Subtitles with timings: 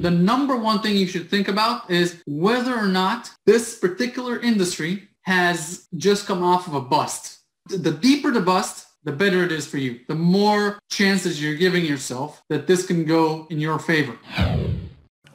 [0.00, 5.08] the number one thing you should think about is whether or not this particular industry
[5.22, 7.40] has just come off of a bust.
[7.68, 10.00] The deeper the bust, the better it is for you.
[10.06, 14.18] The more chances you're giving yourself that this can go in your favor.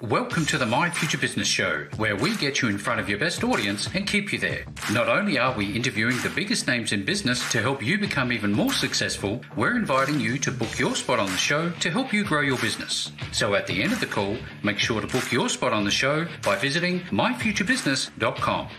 [0.02, 3.20] Welcome to the My Future Business Show, where we get you in front of your
[3.20, 4.66] best audience and keep you there.
[4.92, 8.52] Not only are we interviewing the biggest names in business to help you become even
[8.52, 12.24] more successful, we're inviting you to book your spot on the show to help you
[12.24, 13.12] grow your business.
[13.32, 15.92] So at the end of the call, make sure to book your spot on the
[15.92, 18.70] show by visiting myfuturebusiness.com.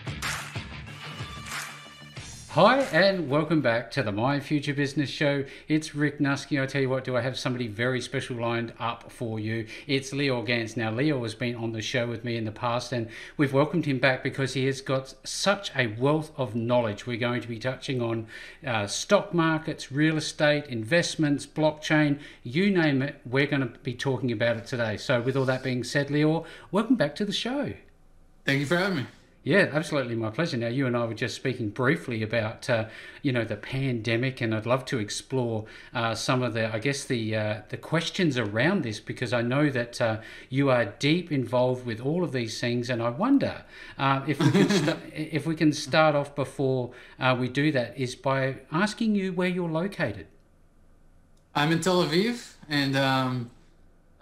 [2.54, 5.46] Hi, and welcome back to the My Future Business Show.
[5.68, 6.62] It's Rick Nusky.
[6.62, 9.66] I tell you what, do I have somebody very special lined up for you?
[9.86, 10.76] It's Lior Gantz.
[10.76, 13.86] Now, Lior has been on the show with me in the past, and we've welcomed
[13.86, 17.06] him back because he has got such a wealth of knowledge.
[17.06, 18.26] We're going to be touching on
[18.66, 23.18] uh, stock markets, real estate, investments, blockchain, you name it.
[23.24, 24.98] We're going to be talking about it today.
[24.98, 27.72] So, with all that being said, Lior, welcome back to the show.
[28.44, 29.06] Thank you for having me.
[29.44, 30.56] Yeah, absolutely, my pleasure.
[30.56, 32.84] Now, you and I were just speaking briefly about, uh,
[33.22, 37.04] you know, the pandemic, and I'd love to explore uh, some of the, I guess,
[37.04, 41.84] the uh, the questions around this because I know that uh, you are deep involved
[41.84, 43.64] with all of these things, and I wonder
[43.98, 47.98] uh, if we can st- if we can start off before uh, we do that
[47.98, 50.28] is by asking you where you're located.
[51.52, 52.96] I'm in Tel Aviv, and.
[52.96, 53.50] Um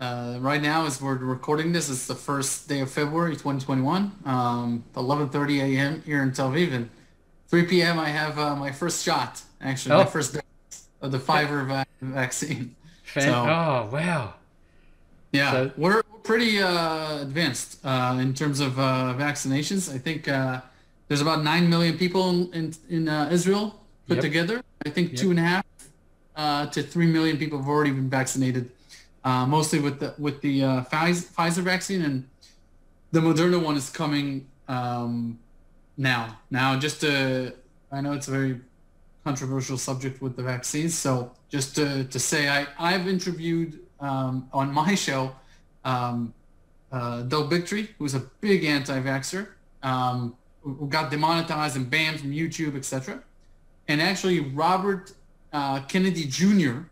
[0.01, 4.83] uh, right now, as we're recording this, it's the first day of February 2021, um,
[4.95, 6.03] 11:30 a.m.
[6.06, 6.89] here in Tel Aviv, and
[7.48, 7.98] 3 p.m.
[7.98, 9.98] I have uh, my first shot, actually, oh.
[9.98, 12.75] my first dose of the Pfizer va- vaccine.
[13.03, 14.34] Fan- so, oh wow!
[15.33, 19.95] Yeah, so- we're pretty uh, advanced uh, in terms of uh, vaccinations.
[19.95, 20.25] I think
[21.09, 23.78] there's about nine million people in in, in Israel
[24.09, 24.23] put yep.
[24.23, 24.62] together.
[24.87, 25.21] I think yep.
[25.21, 28.71] two and a half to three million people have already been vaccinated
[29.24, 32.28] uh, mostly with the with the uh, Pfizer vaccine, and
[33.12, 35.38] the Moderna one is coming um,
[35.96, 36.38] now.
[36.50, 37.54] Now, just to,
[37.92, 38.60] I know it's a very
[39.25, 44.72] controversial subject with the vaccines, so just to, to say, I I've interviewed um, on
[44.72, 45.32] my show
[45.84, 46.32] um,
[46.92, 49.48] uh, Del Bigtree, who's a big anti-vaxxer,
[49.82, 53.22] um, who got demonetized and banned from YouTube, etc.
[53.88, 55.12] And actually, Robert
[55.53, 56.82] uh, Kennedy Jr.,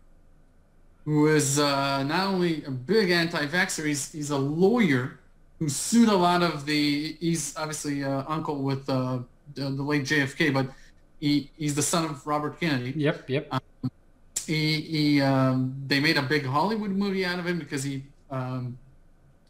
[1.05, 5.19] who is uh, not only a big anti-vaxxer, he's, he's a lawyer
[5.57, 9.19] who sued a lot of the, he's obviously uh, uncle with uh,
[9.55, 10.67] the, the, late JFK, but
[11.19, 12.93] he, he's the son of Robert Kennedy.
[12.95, 13.47] Yep, yep.
[13.51, 13.91] Um,
[14.45, 18.77] he, he um, they made a big Hollywood movie out of him because he, um,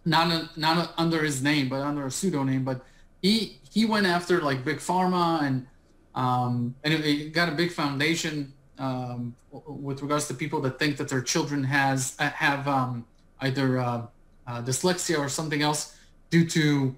[0.06, 2.86] not, a, not a, under his name, but under a pseudonym, but
[3.22, 5.68] he, he went after like big pharma and,
[6.16, 11.09] um, and he got a big foundation um, with regards to people that think that
[11.09, 13.06] their children has uh, have um,
[13.41, 14.01] either uh,
[14.47, 15.95] uh, dyslexia or something else
[16.29, 16.95] due to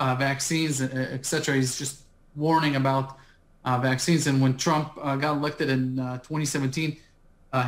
[0.00, 1.54] uh, vaccines, etc.
[1.54, 2.02] He's just
[2.34, 3.16] warning about
[3.64, 4.26] uh, vaccines.
[4.26, 6.96] And when Trump uh, got elected in 2017,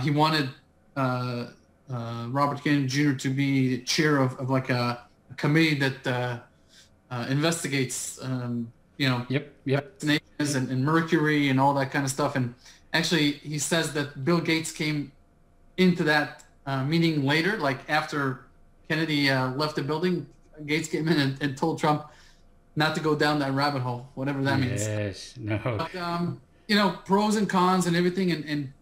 [0.03, 0.51] he wanted
[0.97, 3.13] Robert Kennedy Jr.
[3.13, 6.43] to be chair of, of like a, a committee that
[7.29, 9.99] investigates, um, you know, yep, yep.
[9.99, 12.35] vaccinations and, and mercury and all that kind of stuff.
[12.35, 12.55] And
[12.97, 15.13] actually he says that Bill Gates came
[15.77, 18.47] into that uh, meeting later, like after
[18.89, 20.27] Kennedy uh, left the building.
[20.65, 22.07] Gates came in and, and, told Trump
[22.77, 24.87] not to go down that rabbit hole, whatever that yes, means.
[24.87, 25.77] Yes, no.
[25.77, 28.73] But, um, you know, pros and cons and everything, and, and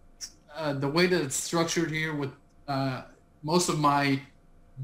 [0.56, 2.30] uh, the way that it's structured here with
[2.69, 3.03] uh,
[3.42, 4.20] most of my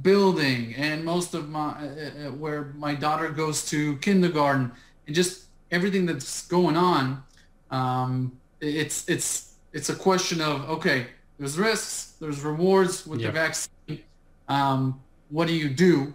[0.02, 4.70] building and most of my uh, uh, where my daughter goes to kindergarten
[5.06, 7.22] and just everything that's going on.
[7.70, 11.06] Um, it's it's it's a question of okay,
[11.38, 14.02] there's risks, there's rewards with the vaccine.
[14.48, 16.12] Um, what do you do?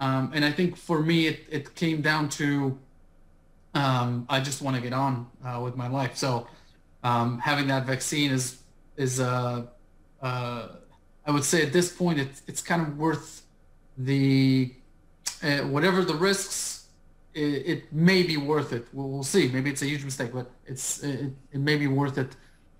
[0.00, 2.78] Um, and I think for me, it, it came down to
[3.74, 6.16] um, I just want to get on uh, with my life.
[6.16, 6.46] So
[7.02, 8.58] um, having that vaccine is
[8.96, 9.64] is uh,
[10.20, 10.68] uh,
[11.26, 13.42] I would say at this point it's it's kind of worth
[13.96, 14.74] the
[15.42, 16.81] uh, whatever the risks
[17.34, 18.86] it, it, may be worth it.
[18.92, 19.48] We'll, we'll, see.
[19.48, 22.36] Maybe it's a huge mistake, but it's it, it may be worth it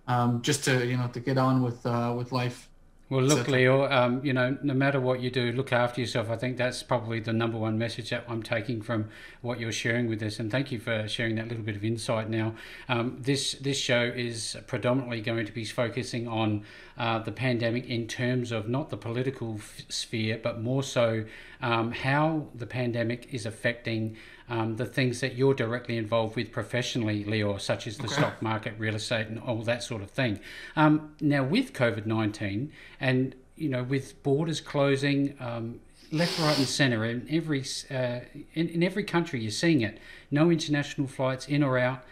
[0.06, 2.68] um, just to you know to get on with uh, with life.
[3.12, 6.30] Well, look, Lior, um, you know, no matter what you do, look after yourself.
[6.30, 9.10] I think that's probably the number one message that I'm taking from
[9.42, 10.38] what you're sharing with us.
[10.38, 12.54] And thank you for sharing that little bit of insight now.
[12.88, 16.64] Um, this, this show is predominantly going to be focusing on
[16.96, 21.26] uh, the pandemic in terms of not the political f- sphere, but more so
[21.60, 24.16] um, how the pandemic is affecting
[24.52, 28.14] um, the things that you're directly involved with professionally, Lior, such as the okay.
[28.16, 30.40] stock market, real estate, and all that sort of thing.
[30.76, 32.70] Um, now, with COVID 19
[33.00, 37.02] and you know, with borders closing, um, left, right, and centre.
[37.06, 38.20] In every uh,
[38.52, 39.98] in, in every country, you're seeing it.
[40.30, 42.04] No international flights in or out.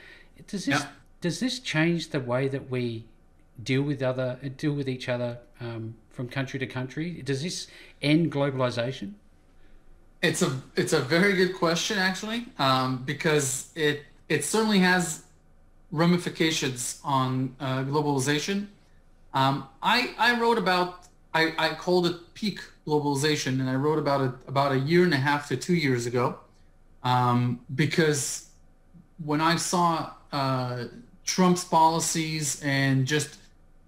[0.46, 0.88] Does this yeah.
[1.20, 3.04] does this change the way that we
[3.62, 7.20] deal with other deal with each other um, from country to country?
[7.20, 7.66] Does this
[8.00, 9.12] end globalization?
[10.22, 15.24] It's a it's a very good question actually, um, because it it certainly has
[15.90, 18.66] ramifications on uh, globalization.
[19.32, 24.20] Um, I I wrote about I, I called it peak globalization, and I wrote about
[24.20, 26.38] it about a year and a half to two years ago,
[27.02, 28.48] um, because
[29.24, 30.84] when I saw uh,
[31.24, 33.38] Trump's policies and just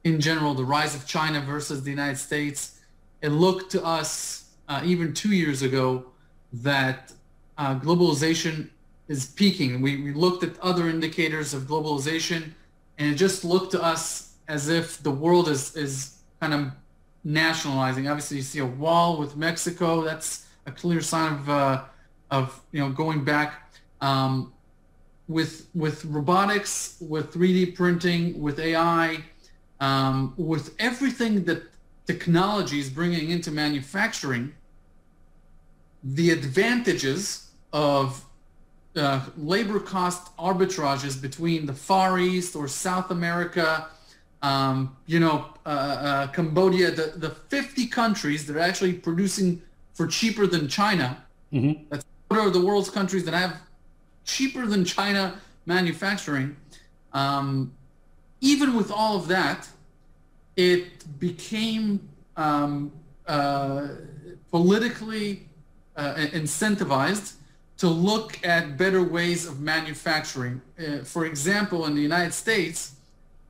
[0.04, 2.80] in general the rise of China versus the United States,
[3.20, 6.06] it looked to us uh, even two years ago
[6.52, 7.12] that
[7.58, 8.68] uh, globalization
[9.08, 9.80] is peaking.
[9.80, 12.52] We, we looked at other indicators of globalization,
[12.98, 16.72] and it just looked to us as if the world is is kind of
[17.24, 18.08] nationalizing.
[18.08, 20.02] Obviously, you see a wall with Mexico.
[20.02, 21.84] That's a clear sign of uh,
[22.30, 23.74] of you know going back.
[24.00, 24.52] Um,
[25.28, 29.24] with with robotics, with 3D printing, with AI,
[29.80, 31.62] um, with everything that
[32.06, 34.52] technology is bringing into manufacturing,
[36.04, 38.24] the advantages of
[38.96, 43.88] uh, labor cost arbitrages between the Far East or South America,
[44.42, 49.62] um, you know, uh, uh, Cambodia, the, the 50 countries that are actually producing
[49.94, 51.24] for cheaper than China.
[51.52, 51.84] Mm-hmm.
[51.90, 53.56] That's what are the world's countries that have
[54.24, 56.56] cheaper than China manufacturing.
[57.12, 57.72] Um,
[58.40, 59.68] even with all of that,
[60.56, 62.92] it became um,
[63.26, 63.88] uh,
[64.50, 65.48] politically
[65.96, 67.34] uh, incentivized
[67.78, 70.60] to look at better ways of manufacturing.
[70.78, 72.92] Uh, for example, in the United States,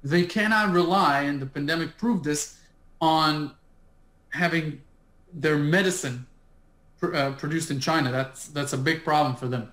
[0.02, 2.58] they cannot rely, and the pandemic proved this,
[3.00, 3.52] on
[4.30, 4.80] having
[5.32, 6.26] their medicine
[6.98, 8.10] pr- uh, produced in China.
[8.10, 9.70] That's that's a big problem for them.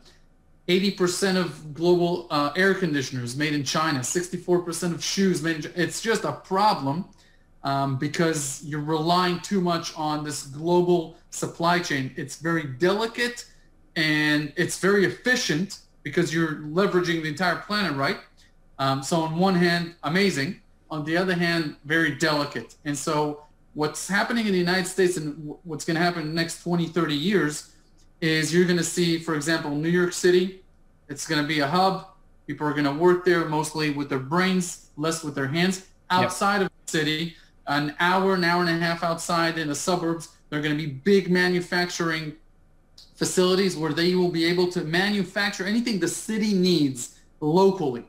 [0.67, 5.99] 80% of global uh, air conditioners made in China, 64% of shoes made in It's
[5.99, 7.05] just a problem
[7.63, 12.13] um, because you're relying too much on this global supply chain.
[12.15, 13.45] It's very delicate
[13.95, 18.17] and it's very efficient because you're leveraging the entire planet, right?
[18.77, 20.61] Um, so on one hand, amazing.
[20.89, 22.75] On the other hand, very delicate.
[22.85, 26.33] And so what's happening in the United States and what's going to happen in the
[26.33, 27.75] next 20, 30 years
[28.21, 30.63] is you're going to see, for example, New York City,
[31.07, 32.07] it's going to be a hub.
[32.47, 35.85] People are going to work there mostly with their brains, less with their hands.
[36.09, 36.63] Outside yep.
[36.63, 37.35] of the city,
[37.69, 40.91] an hour, an hour and a half outside in the suburbs, they're going to be
[40.91, 42.33] big manufacturing
[43.15, 48.03] facilities where they will be able to manufacture anything the city needs locally,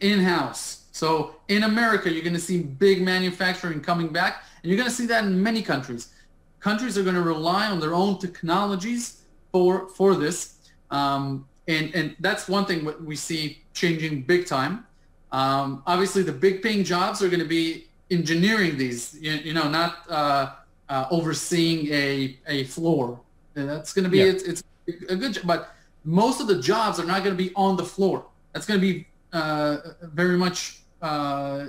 [0.00, 0.86] in-house.
[0.92, 4.94] So in America, you're going to see big manufacturing coming back, and you're going to
[4.94, 6.14] see that in many countries.
[6.60, 10.54] Countries are going to rely on their own technologies for for this,
[10.90, 14.86] um, and and that's one thing what we see changing big time.
[15.30, 19.16] Um, obviously, the big paying jobs are going to be engineering these.
[19.20, 20.52] You, you know, not uh,
[20.88, 23.20] uh, overseeing a a floor
[23.58, 24.24] and that's going to be yeah.
[24.24, 24.62] it's, it's
[25.08, 25.46] a good job.
[25.46, 25.74] But
[26.04, 28.24] most of the jobs are not going to be on the floor.
[28.52, 31.66] That's going to be uh, very much uh,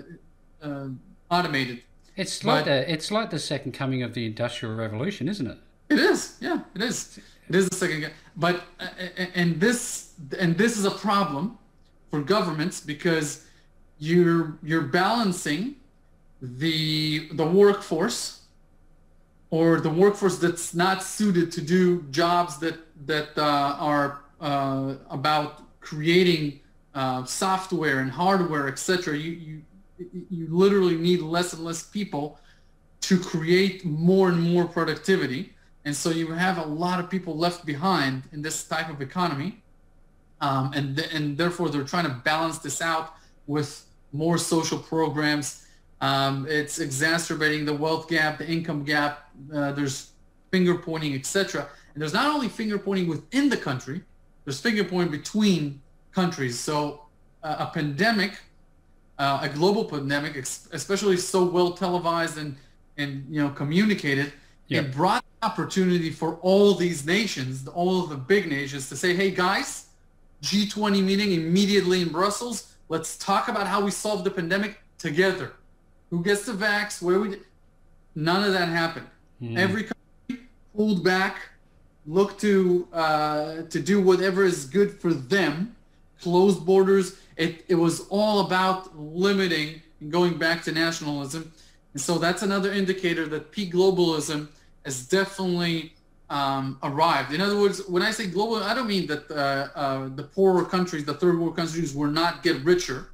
[0.62, 0.88] uh,
[1.30, 1.82] automated.
[2.16, 5.58] It's like but, the it's like the second coming of the industrial revolution, isn't it?
[5.90, 6.38] It is.
[6.40, 7.20] Yeah, it is.
[7.48, 8.12] It is the second.
[8.36, 8.88] But uh,
[9.36, 11.58] and this and this is a problem
[12.12, 13.46] for governments because
[14.00, 15.76] you're you're balancing
[16.42, 18.42] the the workforce
[19.52, 25.64] or the workforce that's not suited to do jobs that that uh, are uh, about
[25.82, 26.60] creating
[26.94, 29.18] uh, software and hardware, etc.
[29.18, 29.62] You you
[30.30, 32.40] you literally need less and less people
[33.02, 35.54] to create more and more productivity,
[35.86, 39.62] and so you have a lot of people left behind in this type of economy,
[40.42, 43.16] um, and th- and therefore they're trying to balance this out
[43.48, 45.66] with more social programs
[46.02, 49.30] um, it's exacerbating the wealth gap, the income gap.
[49.54, 50.12] Uh, there's
[50.52, 51.68] finger pointing, etc.
[51.94, 54.02] And there's not only finger pointing within the country,
[54.46, 56.58] there's finger pointing between countries.
[56.58, 57.04] So
[57.44, 58.40] uh, a pandemic,
[59.18, 62.56] uh, a global pandemic, especially so well televised and
[62.98, 64.34] and you know communicated,
[64.68, 64.82] yeah.
[64.82, 69.32] it brought opportunity for all these nations, all of the big nations, to say, "Hey
[69.32, 69.88] guys,
[70.44, 72.76] G20 meeting immediately in Brussels.
[72.88, 75.54] Let's talk about how we solve the pandemic together."
[76.10, 77.38] Who gets the vax, where we,
[78.16, 79.08] none of that happened.
[79.42, 79.58] Mm.
[79.58, 81.38] Every country pulled back,
[82.06, 85.76] looked to uh, to do whatever is good for them,
[86.22, 87.18] closed borders.
[87.38, 91.52] It, it was all about limiting and going back to nationalism.
[91.94, 94.50] And so that's another indicator that peak globalism
[94.86, 95.94] has definitely
[96.30, 97.34] um, arrived.
[97.34, 100.66] In other words, when I say global, I don't mean that uh, uh, the poorer
[100.66, 103.10] countries, the third world countries, will not get richer.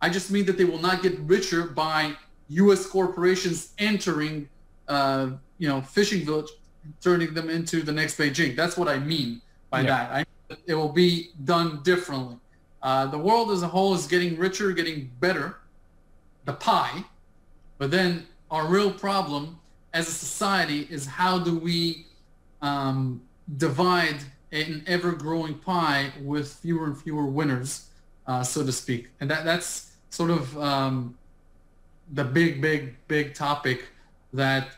[0.00, 2.16] I just mean that they will not get richer by
[2.48, 2.86] U.S.
[2.86, 4.48] corporations entering,
[4.88, 6.50] uh, you know, fishing village,
[7.00, 8.56] turning them into the next Beijing.
[8.56, 9.40] That's what I mean
[9.70, 9.86] by yeah.
[9.86, 10.10] that.
[10.12, 12.36] I, it will be done differently.
[12.82, 15.56] Uh, the world as a whole is getting richer, getting better,
[16.44, 17.04] the pie.
[17.76, 19.58] But then our real problem
[19.92, 22.06] as a society is how do we
[22.62, 23.22] um,
[23.56, 24.16] divide
[24.52, 27.90] an ever-growing pie with fewer and fewer winners,
[28.26, 29.08] uh, so to speak.
[29.20, 31.16] And that that's sort of um,
[32.12, 33.88] the big, big, big topic
[34.32, 34.68] that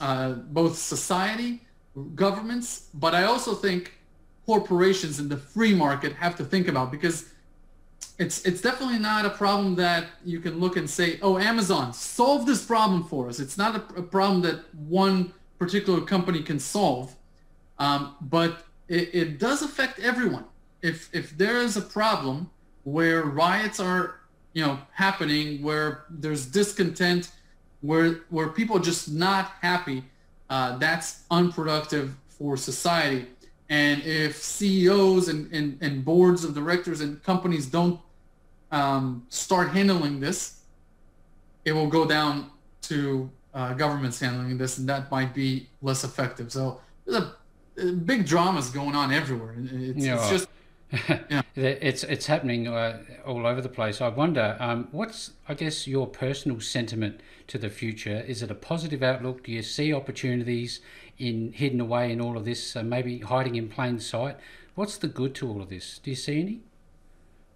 [0.00, 1.62] uh, both society,
[2.14, 3.92] governments, but I also think
[4.44, 7.30] corporations in the free market have to think about because
[8.18, 12.46] it's it's definitely not a problem that you can look and say, oh, Amazon, solve
[12.46, 13.40] this problem for us.
[13.40, 17.14] It's not a, a problem that one particular company can solve,
[17.78, 20.44] um, but it, it does affect everyone.
[20.82, 22.50] If if there is a problem
[22.84, 24.20] where riots are
[24.56, 27.30] you know happening, where there's discontent,
[27.82, 30.02] where where people are just not happy,
[30.48, 33.26] uh, that's unproductive for society.
[33.68, 38.00] And if CEOs and, and, and boards of directors and companies don't
[38.70, 40.60] um, start handling this,
[41.66, 42.50] it will go down
[42.82, 46.50] to uh, governments handling this, and that might be less effective.
[46.50, 47.34] So there's a,
[47.82, 49.54] a big dramas going on everywhere.
[49.58, 50.14] It's, yeah.
[50.14, 50.48] it's just
[50.92, 51.42] yeah.
[51.56, 54.00] it's it's happening uh, all over the place.
[54.00, 58.24] I wonder, um, what's I guess your personal sentiment to the future?
[58.26, 59.44] Is it a positive outlook?
[59.44, 60.80] Do you see opportunities
[61.18, 64.36] in hidden away in all of this, uh, maybe hiding in plain sight?
[64.74, 65.98] What's the good to all of this?
[65.98, 66.60] Do you see any?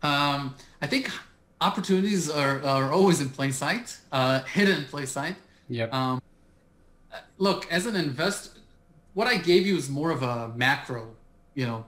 [0.03, 1.11] Um, I think
[1.61, 5.37] opportunities are, are always in plain sight, uh, hidden in plain sight.
[5.69, 5.93] Yep.
[5.93, 6.23] Um,
[7.39, 8.59] look, as an investor,
[9.15, 11.15] what I gave you is more of a macro,
[11.55, 11.85] you know,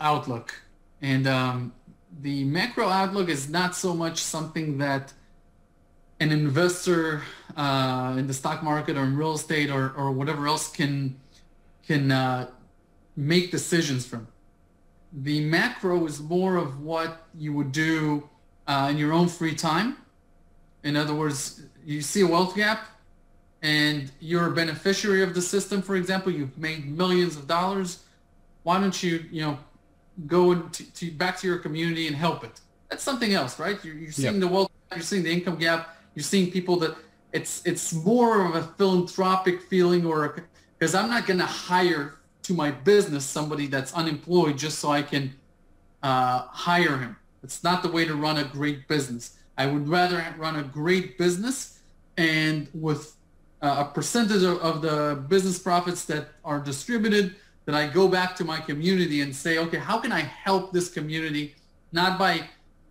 [0.00, 0.54] outlook,
[1.02, 1.72] and um,
[2.20, 5.12] the macro outlook is not so much something that
[6.20, 7.22] an investor
[7.56, 11.20] uh, in the stock market or in real estate or, or whatever else can
[11.86, 12.48] can uh,
[13.16, 14.26] make decisions from
[15.14, 18.28] the macro is more of what you would do
[18.66, 19.96] uh, in your own free time.
[20.82, 22.86] In other words, you see a wealth gap
[23.62, 28.02] and you're a beneficiary of the system, for example, you've made millions of dollars.
[28.64, 29.58] Why don't you, you know,
[30.26, 32.60] go to, to back to your community and help it?
[32.88, 33.82] That's something else, right?
[33.84, 34.40] You're, you're seeing yep.
[34.40, 36.96] the wealth, you're seeing the income gap, you're seeing people that
[37.32, 40.36] it's it's more of a philanthropic feeling or
[40.78, 45.02] because I'm not going to hire to my business somebody that's unemployed just so I
[45.02, 45.34] can
[46.02, 47.16] uh, hire him.
[47.42, 49.36] It's not the way to run a great business.
[49.56, 51.80] I would rather run a great business
[52.16, 53.16] and with
[53.62, 58.36] uh, a percentage of, of the business profits that are distributed, that I go back
[58.36, 61.54] to my community and say, okay, how can I help this community?
[61.92, 62.42] Not by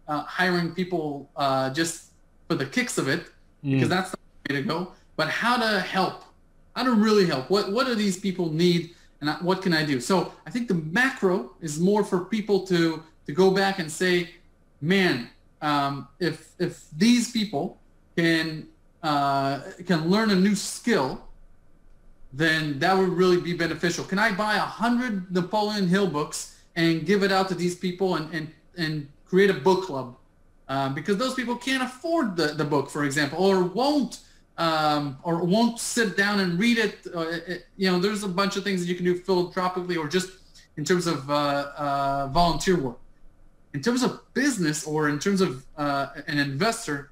[0.08, 2.12] uh, hiring people uh, just
[2.48, 3.26] for the kicks of it,
[3.64, 3.74] mm.
[3.74, 4.18] because that's the
[4.50, 6.24] way to go, but how to help,
[6.76, 7.50] how to really help.
[7.50, 8.96] What what do these people need?
[9.24, 10.00] and what can I do?
[10.00, 14.32] So I think the macro is more for people to to go back and say,
[14.82, 15.30] man,
[15.62, 17.80] um, if if these people
[18.18, 18.68] can
[19.02, 21.26] uh, can learn a new skill,
[22.34, 24.04] then that would really be beneficial.
[24.04, 28.16] Can I buy a hundred Napoleon Hill books and give it out to these people
[28.16, 30.18] and and and create a book club?
[30.68, 34.22] Uh, because those people can't afford the, the book, for example, or won't
[34.58, 37.08] um, or won't sit down and read it.
[37.14, 37.68] Uh, it.
[37.78, 40.32] You know, there's a bunch of things that you can do philanthropically or just
[40.78, 41.34] in terms of uh,
[41.78, 43.00] uh, volunteer work.
[43.74, 47.12] In terms of business or in terms of uh, an investor,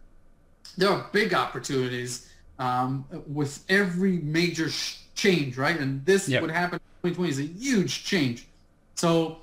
[0.78, 5.80] there are big opportunities um, with every major sh- change, right?
[5.80, 6.42] And this yep.
[6.42, 8.48] would happen in 2020 is a huge change.
[8.96, 9.38] So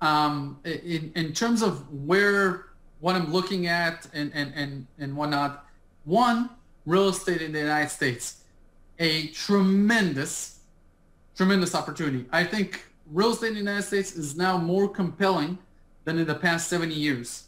[0.00, 2.66] um, in, in terms of where
[3.00, 5.66] what I'm looking at and, and, and, and whatnot,
[6.04, 6.50] one,
[6.86, 8.42] real estate in the United States
[8.98, 10.60] a tremendous,
[11.36, 12.26] tremendous opportunity.
[12.30, 15.58] I think real estate in the United States is now more compelling
[16.04, 17.44] than in the past 70 years.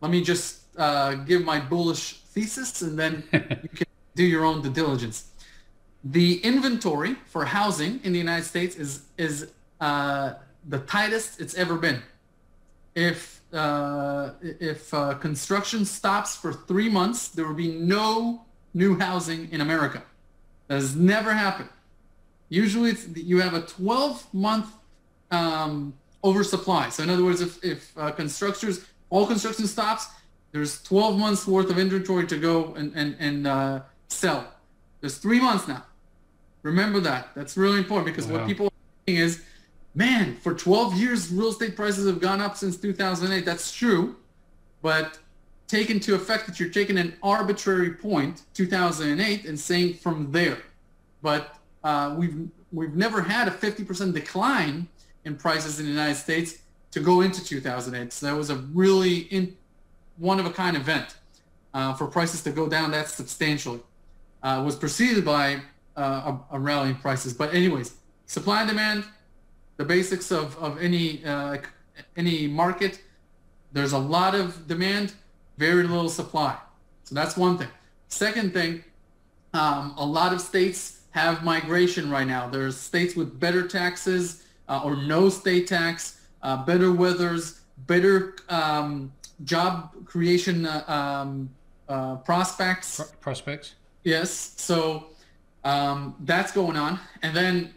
[0.00, 4.62] Let me just uh, give my bullish thesis and then you can do your own
[4.62, 5.27] due diligence.
[6.04, 9.50] The inventory for housing in the United States is, is
[9.80, 10.34] uh,
[10.68, 12.02] the tightest it's ever been.
[12.94, 19.50] If, uh, if uh, construction stops for three months, there will be no new housing
[19.50, 20.02] in America.
[20.68, 21.70] That has never happened.
[22.48, 24.72] Usually you have a 12 month
[25.30, 26.90] um, oversupply.
[26.90, 30.06] So in other words, if, if uh, constructors, all construction stops,
[30.52, 34.54] there's 12 months worth of inventory to go and, and, and uh, sell.
[35.00, 35.84] There's three months now.
[36.62, 37.28] Remember that.
[37.34, 38.38] That's really important because wow.
[38.38, 38.72] what people are
[39.06, 39.42] thinking is,
[39.94, 43.44] man, for 12 years, real estate prices have gone up since 2008.
[43.44, 44.16] That's true.
[44.82, 45.18] But
[45.66, 50.58] take into effect that you're taking an arbitrary point, 2008, and saying from there.
[51.22, 54.88] But uh, we've we've never had a 50% decline
[55.24, 56.58] in prices in the United States
[56.90, 58.12] to go into 2008.
[58.12, 59.56] So that was a really in,
[60.16, 61.16] one of a kind event
[61.72, 63.80] uh, for prices to go down that substantially.
[64.42, 65.60] Uh, was preceded by
[65.96, 67.32] uh, a, a, rally prices.
[67.32, 67.94] But anyways,
[68.26, 69.04] supply and demand,
[69.78, 71.56] the basics of, of any uh,
[72.16, 73.00] any market.
[73.72, 75.12] There's a lot of demand,
[75.56, 76.56] very little supply.
[77.04, 77.68] So that's one thing.
[78.08, 78.84] Second thing,
[79.54, 82.48] um, a lot of states have migration right now.
[82.48, 89.12] There's states with better taxes uh, or no state tax, uh, better weathers, better um,
[89.44, 91.50] job creation uh, um,
[91.88, 92.96] uh, prospects.
[92.96, 93.74] Pro- prospects.
[94.04, 94.54] Yes.
[94.56, 95.08] So
[95.64, 96.98] um, that's going on.
[97.22, 97.74] And then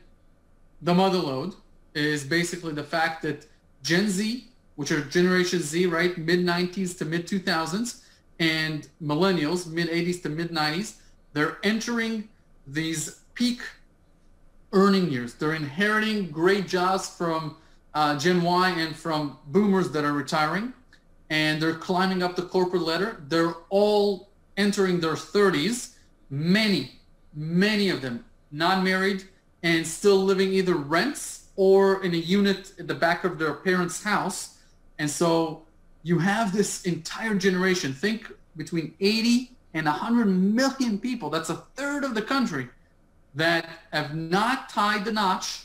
[0.81, 1.55] the mother lode
[1.93, 3.45] is basically the fact that
[3.83, 8.03] Gen Z, which are Generation Z, right, mid 90s to mid 2000s,
[8.39, 10.95] and millennials, mid 80s to mid 90s,
[11.33, 12.29] they're entering
[12.65, 13.61] these peak
[14.73, 15.33] earning years.
[15.35, 17.57] They're inheriting great jobs from
[17.93, 20.73] uh, Gen Y and from boomers that are retiring,
[21.29, 23.21] and they're climbing up the corporate ladder.
[23.27, 25.90] They're all entering their 30s.
[26.31, 26.93] Many,
[27.35, 29.25] many of them not married
[29.63, 34.01] and still living either rents or in a unit at the back of their parents'
[34.01, 34.57] house.
[34.97, 35.63] And so
[36.03, 37.93] you have this entire generation.
[37.93, 41.29] Think between 80 and 100 million people.
[41.29, 42.69] That's a third of the country
[43.35, 45.63] that have not tied the notch,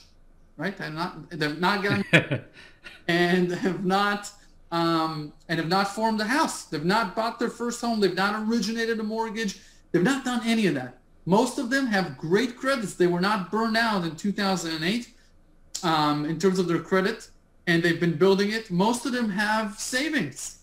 [0.56, 0.76] right?
[0.76, 2.44] They've not, they've not gotten,
[3.08, 4.30] and have not,
[4.70, 6.64] um, and have not formed a house.
[6.64, 8.00] They've not bought their first home.
[8.00, 9.60] They've not originated a mortgage.
[9.92, 10.98] They've not done any of that.
[11.26, 12.94] Most of them have great credits.
[12.94, 15.08] They were not burned out in 2008
[15.82, 17.28] um, in terms of their credit,
[17.66, 18.70] and they've been building it.
[18.70, 20.58] Most of them have savings.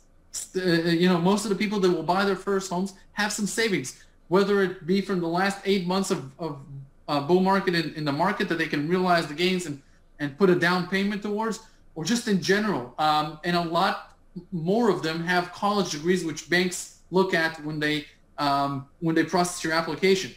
[0.56, 3.46] Uh, you know, most of the people that will buy their first homes have some
[3.46, 6.60] savings, whether it be from the last eight months of, of
[7.08, 9.82] uh, bull market in, in the market that they can realize the gains and,
[10.20, 11.60] and put a down payment towards,
[11.96, 12.96] or just in general.
[12.98, 14.18] Um, and a lot
[14.52, 18.06] more of them have college degrees, which banks look at when they
[18.38, 20.32] um, when they process your application.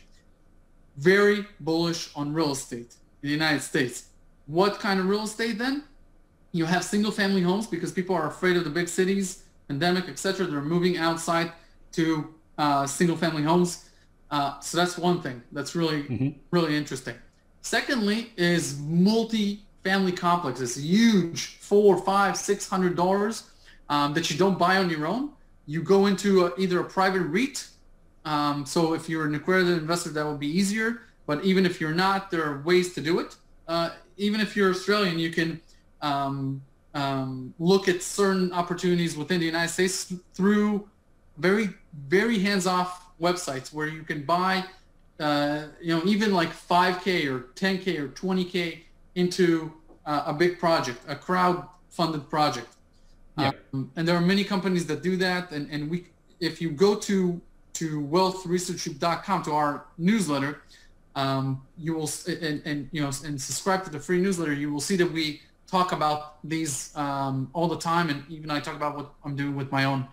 [0.96, 4.08] Very bullish on real estate in the United States.
[4.46, 5.84] What kind of real estate then?
[6.52, 10.46] You have single family homes because people are afraid of the big cities, pandemic, etc.
[10.46, 11.52] They're moving outside
[11.92, 13.90] to uh, single family homes.
[14.30, 16.28] Uh, so that's one thing that's really, mm-hmm.
[16.50, 17.14] really interesting.
[17.60, 23.50] Secondly, is multi-family complexes, huge, four, five, six hundred dollars
[23.88, 25.30] um, that you don't buy on your own.
[25.66, 27.66] You go into a, either a private REIT.
[28.26, 31.02] Um, so if you're an accredited investor, that would be easier.
[31.26, 33.36] But even if you're not, there are ways to do it.
[33.66, 35.60] Uh, even if you're Australian, you can
[36.02, 36.60] um,
[36.94, 40.88] um look at certain opportunities within the United States through
[41.38, 41.70] very,
[42.08, 44.64] very hands-off websites where you can buy,
[45.20, 48.80] uh, you know, even like 5K or 10K or 20K
[49.14, 49.72] into
[50.04, 52.68] uh, a big project, a crowd-funded project.
[53.38, 53.52] Yeah.
[53.72, 55.50] Um, and there are many companies that do that.
[55.50, 56.06] And, and we,
[56.40, 57.40] if you go to
[57.78, 60.62] to wealthresearchgroup.com to our newsletter,
[61.14, 64.52] um, you will and, and you know and subscribe to the free newsletter.
[64.52, 68.60] You will see that we talk about these um, all the time, and even I
[68.60, 70.06] talk about what I'm doing with my own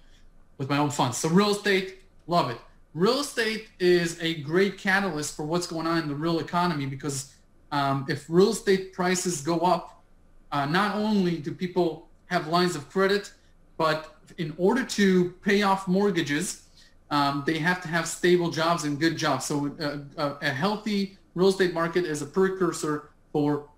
[0.58, 1.18] with my own funds.
[1.18, 2.58] So real estate, love it
[2.94, 7.34] real estate is a great catalyst for what's going on in the real economy because
[7.72, 10.04] um, if real estate prices go up,
[10.52, 13.34] uh, not only do people have lines of credit,
[13.78, 16.63] but in order to pay off mortgages,
[17.10, 19.46] um, they have to have stable jobs and good jobs.
[19.46, 23.70] So uh, a, a healthy real estate market is a precursor for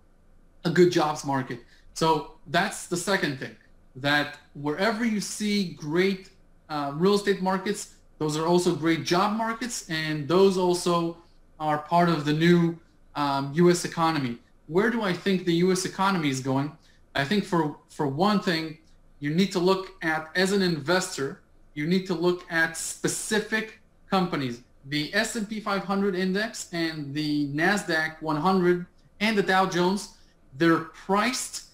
[0.63, 1.59] a good jobs market.
[1.93, 3.55] So that's the second thing,
[3.95, 6.29] that wherever you see great
[6.69, 11.17] uh, real estate markets, those are also great job markets, and those also
[11.59, 12.77] are part of the new
[13.15, 13.85] um, U.S.
[13.85, 14.37] economy.
[14.67, 15.85] Where do I think the U.S.
[15.85, 16.71] economy is going?
[17.13, 18.77] I think for for one thing,
[19.19, 21.41] you need to look at as an investor,
[21.75, 24.61] you need to look at specific companies.
[24.85, 28.85] The S&P 500 index and the Nasdaq 100
[29.19, 30.17] and the Dow Jones,
[30.57, 31.65] they're priced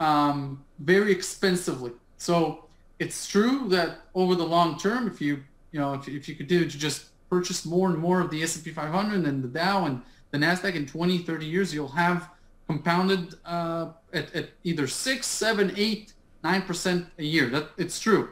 [0.00, 1.92] um, very expensively.
[2.18, 2.66] So
[2.98, 5.42] it's true that over the long term, if you
[5.74, 8.40] you know, if, if you could do to just purchase more and more of the
[8.44, 12.28] S&P 500 and the Dow and the Nasdaq in 20, 30 years, you'll have
[12.68, 16.12] compounded uh, at, at either six, seven, eight,
[16.44, 17.48] nine percent a year.
[17.48, 18.30] That it's true.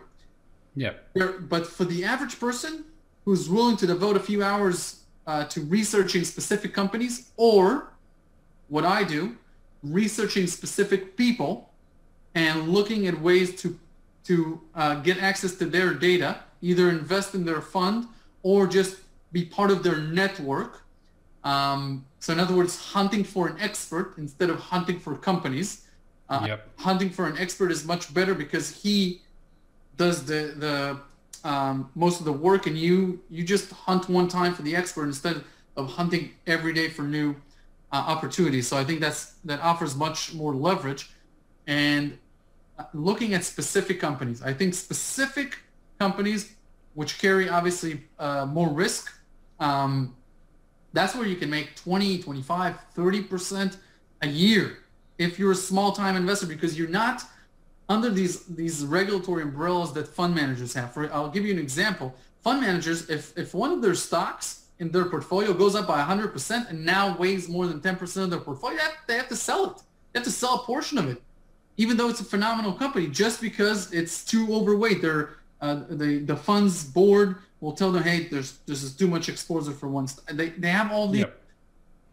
[0.74, 0.92] Yeah.
[1.14, 2.84] But for the average person
[3.24, 7.92] who's willing to devote a few hours uh, to researching specific companies, or
[8.68, 9.36] what I do,
[9.82, 11.70] researching specific people
[12.34, 13.78] and looking at ways to
[14.24, 18.06] to uh, get access to their data, either invest in their fund
[18.44, 18.98] or just
[19.32, 20.84] be part of their network.
[21.42, 25.88] Um, so in other words, hunting for an expert instead of hunting for companies.
[26.28, 26.68] Uh, yep.
[26.78, 29.21] Hunting for an expert is much better because he
[29.96, 31.00] does the the
[31.48, 35.04] um, most of the work, and you you just hunt one time for the expert
[35.04, 35.42] instead
[35.76, 37.34] of hunting every day for new
[37.92, 38.68] uh, opportunities.
[38.68, 41.10] So I think that's that offers much more leverage.
[41.66, 42.18] And
[42.78, 45.58] uh, looking at specific companies, I think specific
[45.98, 46.54] companies
[46.94, 49.12] which carry obviously uh, more risk.
[49.60, 50.14] Um,
[50.92, 53.76] that's where you can make 20, 25, 30%
[54.20, 54.78] a year
[55.18, 57.22] if you're a small time investor because you're not
[57.92, 60.92] under these these regulatory umbrellas that fund managers have.
[60.94, 62.14] For I'll give you an example.
[62.42, 64.46] Fund managers, if if one of their stocks
[64.78, 68.40] in their portfolio goes up by 100% and now weighs more than 10% of their
[68.40, 69.76] portfolio, they have, they have to sell it.
[70.12, 71.22] They have to sell a portion of it,
[71.76, 75.00] even though it's a phenomenal company, just because it's too overweight.
[75.02, 79.28] They're uh, the the fund's board will tell them, hey, there's this is too much
[79.28, 80.06] exposure for one.
[80.08, 80.36] St-.
[80.38, 81.40] They they have all the yep.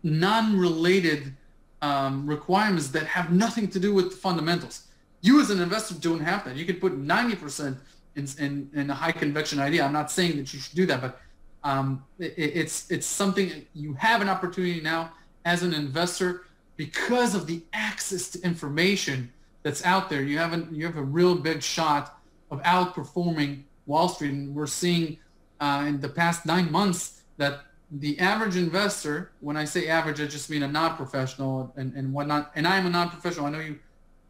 [0.04, 1.34] non-related
[1.82, 4.89] um, requirements that have nothing to do with the fundamentals.
[5.22, 6.56] You as an investor don't have that.
[6.56, 7.78] You can put 90%
[8.16, 9.84] in, in, in a high conviction idea.
[9.84, 11.20] I'm not saying that you should do that, but
[11.64, 15.12] um, it, it's it's something you have an opportunity now
[15.46, 16.46] as an investor
[16.78, 19.32] because of the access to information
[19.64, 20.22] that's out there.
[20.22, 24.68] You have a, you have a real big shot of outperforming Wall Street, and we're
[24.68, 25.18] seeing
[25.60, 30.28] uh, in the past nine months that the average investor, when I say average, I
[30.28, 32.52] just mean a non-professional and, and whatnot.
[32.56, 33.48] And I am a non-professional.
[33.48, 33.80] I know you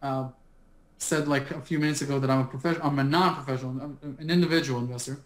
[0.01, 0.29] uh,
[0.99, 2.85] said like a few minutes ago that I'm a professional.
[2.85, 5.19] I'm a non-professional, I'm an individual investor.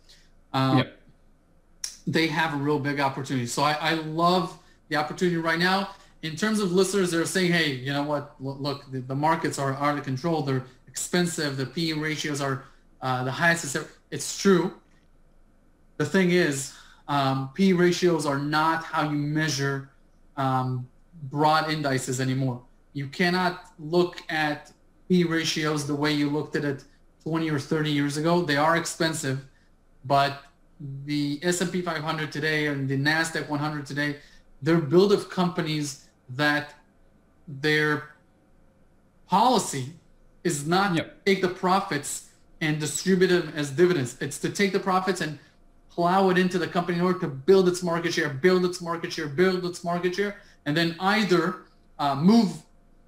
[0.54, 1.00] Um, yep.
[2.06, 3.48] They have a real big opportunity.
[3.48, 4.58] So I, I love
[4.90, 5.90] the opportunity right now.
[6.22, 8.36] In terms of listeners, they're saying, hey, you know what?
[8.40, 10.42] Look, the, the markets are out of control.
[10.42, 11.58] They're expensive.
[11.58, 12.66] The PE ratios are
[13.02, 13.76] uh, the highest.
[14.12, 14.74] It's true.
[15.98, 16.74] The thing is,
[17.08, 19.90] um, P ratios are not how you measure
[20.38, 20.88] um,
[21.24, 22.62] broad indices anymore.
[22.94, 24.72] You cannot look at
[25.08, 26.84] P ratios the way you looked at it
[27.24, 28.42] 20 or 30 years ago.
[28.42, 29.46] They are expensive,
[30.06, 30.44] but
[31.06, 34.18] the S&P 500 today and the Nasdaq 100 today,
[34.62, 36.74] they're built of companies that
[37.48, 38.10] their
[39.28, 39.94] policy
[40.44, 41.24] is not yep.
[41.26, 42.30] take the profits
[42.62, 44.18] and distribute them as dividends.
[44.20, 45.40] It's to take the profits and
[45.90, 49.14] plow it into the company in order to build its market share, build its market
[49.14, 51.64] share, build its market share, and then either
[52.00, 52.52] uh, move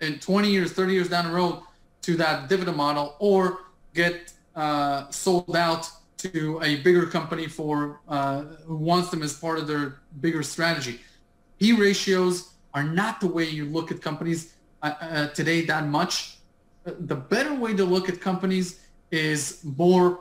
[0.02, 1.62] in 20 years, 30 years down the road
[2.06, 3.60] to that dividend model or
[3.94, 9.58] get uh, sold out to a bigger company for uh, who wants them as part
[9.58, 11.00] of their bigger strategy.
[11.60, 16.38] P ratios are not the way you look at companies uh, uh, today that much.
[16.84, 20.20] The better way to look at companies is more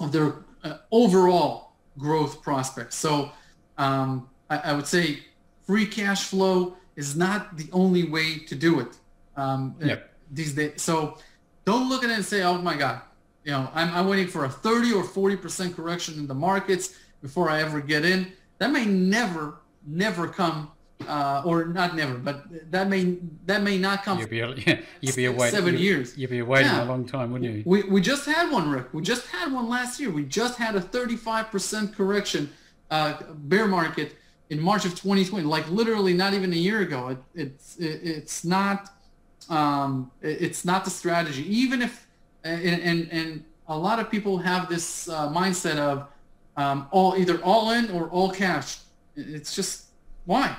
[0.00, 2.96] of their uh, overall growth prospects.
[2.96, 3.30] So
[3.78, 5.20] um, I, I, would say
[5.64, 8.96] free cash flow is not the only way to do it
[9.36, 10.13] um, yep.
[10.30, 10.82] These days.
[10.82, 11.18] So
[11.64, 13.00] don't look at it and say, oh my God,
[13.44, 17.50] you know, I'm, I'm waiting for a 30 or 40% correction in the markets before
[17.50, 18.32] I ever get in.
[18.58, 20.70] That may never, never come
[21.08, 24.18] uh, or not never, but that may that may not come.
[24.18, 26.16] You'd be yeah, you'd be away seven you'd, years.
[26.16, 26.84] You'd be waiting yeah.
[26.84, 27.62] a long time, wouldn't you?
[27.66, 28.92] We we just had one, Rick.
[28.92, 30.10] We just had one last year.
[30.10, 32.52] We just had a 35 percent correction,
[32.90, 34.16] uh, bear market
[34.50, 35.44] in March of 2020.
[35.44, 37.08] Like literally, not even a year ago.
[37.08, 38.90] It, it's it, it's not
[39.50, 41.44] um, it's not the strategy.
[41.54, 42.06] Even if
[42.42, 46.06] and and, and a lot of people have this uh, mindset of
[46.56, 48.78] um, all either all in or all cash.
[49.16, 49.86] It's just
[50.24, 50.56] why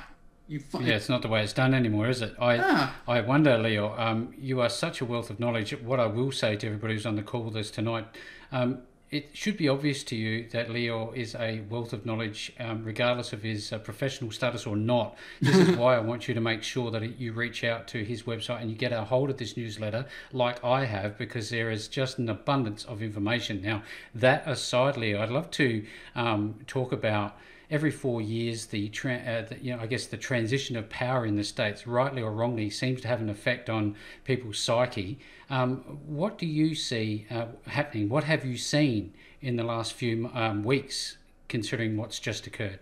[0.48, 2.34] you yeah, it's not the way it's done anymore, is it?
[2.38, 2.90] I yeah.
[3.08, 3.98] I wonder, Lior.
[3.98, 5.72] Um, you are such a wealth of knowledge.
[5.82, 8.06] What I will say to everybody who's on the call with us tonight,
[8.52, 12.84] um, it should be obvious to you that Lior is a wealth of knowledge, um,
[12.84, 15.16] regardless of his uh, professional status or not.
[15.40, 18.24] This is why I want you to make sure that you reach out to his
[18.24, 21.86] website and you get a hold of this newsletter, like I have, because there is
[21.86, 23.62] just an abundance of information.
[23.62, 23.82] Now,
[24.14, 25.84] that aside, Lior, I'd love to
[26.16, 27.36] um, talk about
[27.70, 31.26] every four years, the, tra- uh, the, you know, I guess the transition of power
[31.26, 35.18] in the states, rightly or wrongly, seems to have an effect on people's psyche.
[35.50, 38.08] Um, what do you see uh, happening?
[38.08, 41.16] What have you seen in the last few um, weeks,
[41.48, 42.80] considering what's just occurred?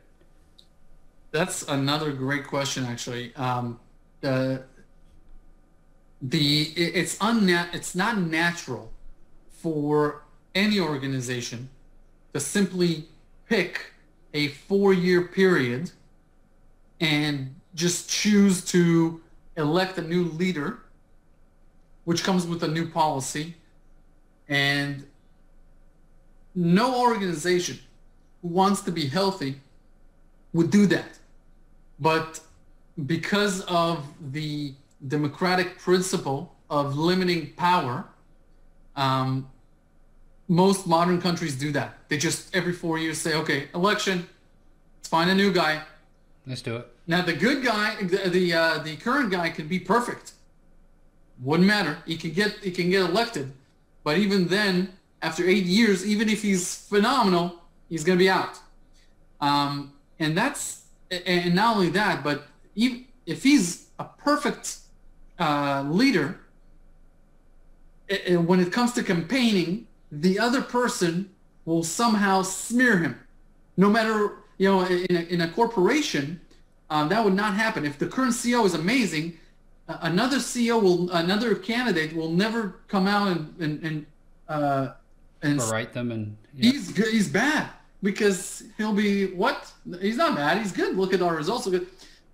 [1.31, 3.35] That's another great question, actually.
[3.35, 3.81] Um,
[4.21, 4.65] the
[6.23, 8.93] the it's unnat it's not natural
[9.51, 10.23] for
[10.55, 11.69] any organization
[12.33, 13.09] to simply
[13.49, 13.94] pick
[14.35, 15.93] a four year period
[17.01, 19.21] and just choose to
[19.57, 20.81] elect a new leader,
[22.05, 23.55] which comes with a new policy,
[24.49, 25.07] and
[26.55, 27.79] no organization
[28.43, 29.61] who wants to be healthy
[30.53, 31.19] would do that.
[31.99, 32.41] But
[33.07, 34.75] because of the
[35.09, 38.05] democratic principle of limiting power,
[38.97, 39.51] um,
[40.49, 41.99] most modern countries do that.
[42.09, 44.29] They just every four years say, okay, election,
[44.99, 45.83] let's find a new guy.
[46.47, 46.89] Let's do it.
[47.07, 50.33] Now the good guy, the the, uh, the current guy can be perfect.
[51.43, 51.99] Wouldn't matter.
[52.07, 53.53] He can get he can get elected,
[54.05, 58.59] but even then, after eight years, even if he's phenomenal, he's going to be out.
[59.41, 64.79] Um, and that's and not only that, but even if he's a perfect
[65.39, 66.41] uh, leader,
[68.29, 69.87] when it comes to campaigning,
[70.21, 71.31] the other person
[71.65, 73.19] will somehow smear him.
[73.77, 76.41] No matter, you know, in a, in a corporation,
[76.91, 77.85] um, that would not happen.
[77.85, 79.39] If the current CEO is amazing,
[79.89, 84.07] another CEO will, another candidate will never come out and and and,
[84.49, 84.93] uh,
[85.43, 86.71] and berate them and yeah.
[86.71, 87.69] he's good, he's bad
[88.03, 89.73] because he'll be what?
[90.01, 90.59] He's not bad.
[90.59, 90.97] He's good.
[90.97, 91.69] Look at our results.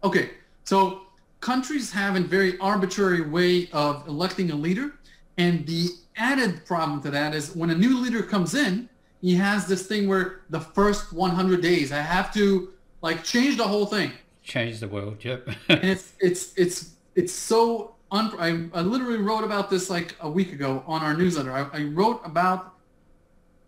[0.04, 0.30] Okay,
[0.64, 1.02] so
[1.40, 4.92] countries have a very arbitrary way of electing a leader,
[5.38, 8.88] and the added problem to that is when a new leader comes in,
[9.20, 12.70] he has this thing where the first 100 days I have to
[13.02, 14.12] like change the whole thing.
[14.42, 15.24] Change the world.
[15.24, 15.48] Yep.
[15.68, 20.30] and it's it's it's it's so un- I, I literally wrote about this like a
[20.30, 21.52] week ago on our newsletter.
[21.52, 22.74] I, I wrote about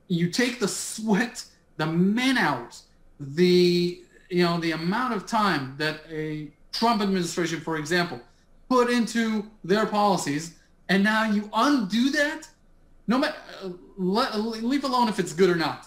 [0.09, 1.44] you take the sweat,
[1.76, 2.85] the man hours,
[3.20, 8.20] the you know the amount of time that a Trump administration, for example,
[8.68, 10.55] put into their policies
[10.92, 12.42] and now you undo that?
[13.07, 14.38] No matter uh,
[14.70, 15.87] leave alone if it's good or not.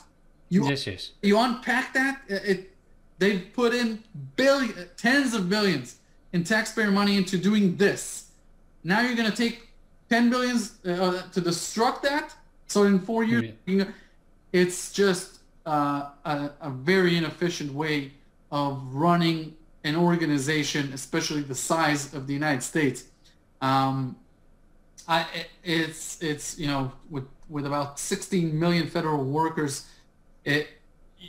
[0.49, 1.11] You yes, yes.
[1.21, 2.21] you unpack that?
[2.27, 2.71] It
[3.19, 4.03] they put in
[4.35, 5.99] billion tens of billions
[6.33, 8.31] in taxpayer money into doing this.
[8.83, 9.69] Now you're going to take
[10.09, 12.35] 10 billions uh, to destruct that?
[12.67, 13.85] So in four years yeah.
[14.51, 18.11] it's just uh, a, a very inefficient way
[18.51, 23.05] of running an organization especially the size of the united states.
[23.61, 24.15] Um,
[25.07, 25.25] I,
[25.63, 29.87] it's it's you know with with about 16 million federal workers,
[30.43, 30.67] it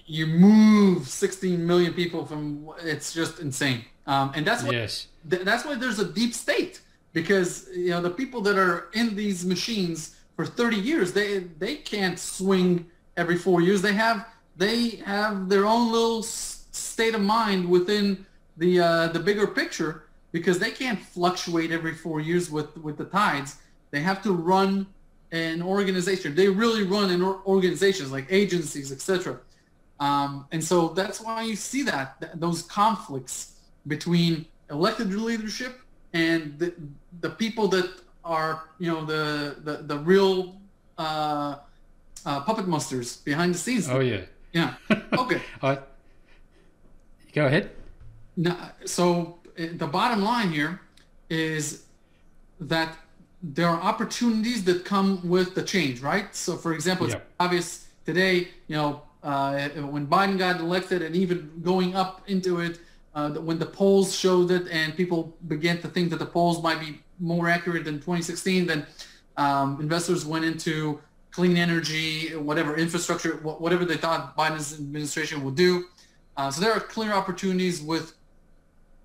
[0.06, 3.84] you move 16 million people from it's just insane.
[4.06, 5.08] Um, and that's what yes.
[5.28, 6.80] th- that's why there's a deep state
[7.12, 11.76] because you know the people that are in these machines for 30 years they they
[11.76, 12.86] can't swing
[13.16, 13.82] every four years.
[13.82, 18.24] They have they have their own little state of mind within
[18.56, 23.04] the uh, the bigger picture because they can't fluctuate every four years with with the
[23.04, 23.56] tides.
[23.96, 24.87] They have to run
[25.32, 26.35] an organization.
[26.35, 29.40] They really run an organizations like agencies, etc.
[29.98, 33.54] Um, and so that's why you see that th- those conflicts
[33.87, 35.80] between elected leadership
[36.12, 36.74] and the,
[37.22, 37.88] the people that
[38.22, 40.61] are you know the the, the real
[40.98, 41.56] uh,
[42.26, 43.88] uh, puppet masters behind the scenes.
[43.88, 44.24] Oh yeah.
[44.52, 44.74] Yeah.
[45.22, 45.40] Okay.
[45.62, 45.76] uh,
[47.32, 47.70] go ahead.
[48.85, 50.82] So eh, the bottom line here
[51.30, 51.85] is
[52.61, 52.90] that
[53.54, 56.35] there are opportunities that come with the change, right?
[56.35, 61.50] So, for example, it's obvious today, you know, uh, when Biden got elected and even
[61.62, 62.80] going up into it,
[63.14, 66.80] uh, when the polls showed it and people began to think that the polls might
[66.80, 68.87] be more accurate than 2016, then
[69.37, 75.85] um, investors went into clean energy, whatever infrastructure, whatever they thought Biden's administration would do.
[76.37, 78.14] Uh, so there are clear opportunities with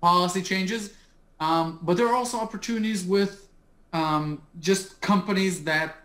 [0.00, 0.94] policy changes,
[1.40, 3.48] um, but there are also opportunities with
[3.92, 5.96] um, just companies that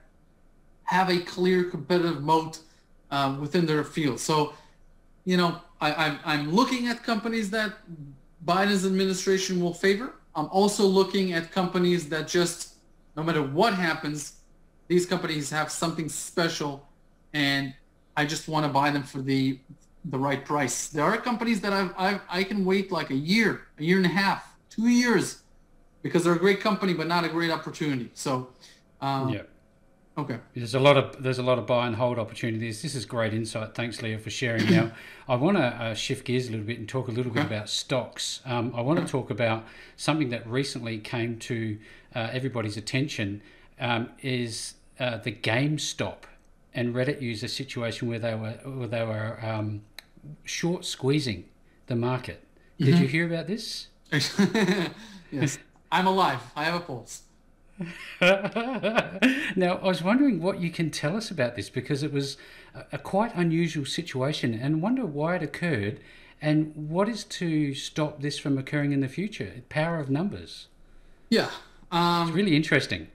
[0.84, 2.60] have a clear competitive moat
[3.12, 4.20] uh, within their field.
[4.20, 4.54] So,
[5.26, 7.74] you know, I, I'm looking at companies that
[8.46, 10.16] Biden's administration will favor.
[10.36, 12.76] I'm also looking at companies that just,
[13.16, 14.38] no matter what happens,
[14.88, 16.88] these companies have something special,
[17.34, 17.74] and
[18.16, 19.60] I just want to buy them for the
[20.06, 20.88] the right price.
[20.88, 24.06] There are companies that I've, I've I can wait like a year, a year and
[24.06, 25.42] a half, two years
[26.08, 28.10] because they're a great company but not a great opportunity.
[28.14, 28.50] So,
[29.02, 29.42] um, yeah.
[30.18, 30.40] Okay.
[30.56, 32.82] There's a lot of there's a lot of buy and hold opportunities.
[32.82, 33.76] This is great insight.
[33.76, 34.68] Thanks, Lior, for sharing.
[34.72, 34.92] now,
[35.28, 37.42] I want to uh, shift gears a little bit and talk a little okay.
[37.42, 38.42] bit about stocks.
[38.44, 39.66] Um, I want to talk about
[39.96, 41.78] something that recently came to
[42.16, 43.44] uh, everybody's attention.
[43.80, 46.24] Um, is uh, the GameStop
[46.74, 49.82] and Reddit user situation where they were where they were um,
[50.46, 51.46] short squeezing
[51.86, 52.44] the market.
[52.80, 53.04] Did mm-hmm.
[53.04, 53.88] you hear about this?
[55.32, 55.60] yes.
[55.92, 56.42] I'm alive.
[56.56, 57.24] I have a pulse.
[59.56, 62.38] now, I was wondering what you can tell us about this because it was
[62.74, 66.00] a, a quite unusual situation and wonder why it occurred
[66.42, 69.62] and what is to stop this from occurring in the future.
[69.70, 70.68] Power of numbers.
[71.30, 71.52] Yeah,
[71.92, 73.08] um, it's really interesting.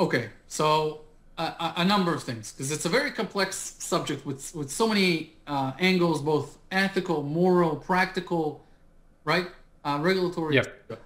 [0.00, 1.02] Okay, so
[1.36, 5.34] a, a number of things because it's a very complex subject with with so many
[5.46, 8.64] uh, angles, both ethical, moral, practical,
[9.24, 9.46] right,
[9.84, 10.56] uh, regulatory.
[10.56, 11.02] Yep.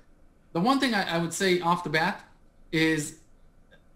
[0.53, 2.25] The one thing I, I would say off the bat
[2.71, 3.19] is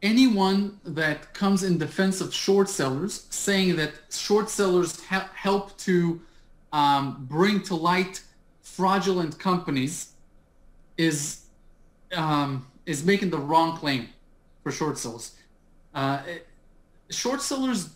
[0.02, 6.20] anyone that comes in defense of short sellers, saying that short sellers help to
[6.72, 8.22] um, bring to light
[8.62, 10.12] fraudulent companies,
[10.96, 11.42] is
[12.14, 14.08] um, is making the wrong claim
[14.62, 15.34] for short sellers.
[15.94, 16.20] Uh,
[17.10, 17.90] short sellers,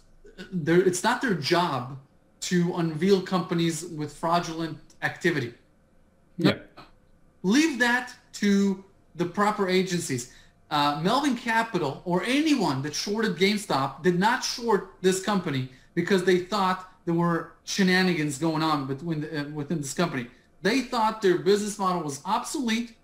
[0.67, 1.99] it's not their job
[2.41, 5.55] to unveil companies with fraudulent activity.
[6.39, 6.59] No.
[7.43, 10.33] Leave that to the proper agencies.
[10.71, 16.39] Uh, Melvin Capital or anyone that shorted GameStop did not short this company because they
[16.39, 20.27] thought there were shenanigans going on between the, uh, within this company.
[20.63, 22.97] They thought their business model was obsolete,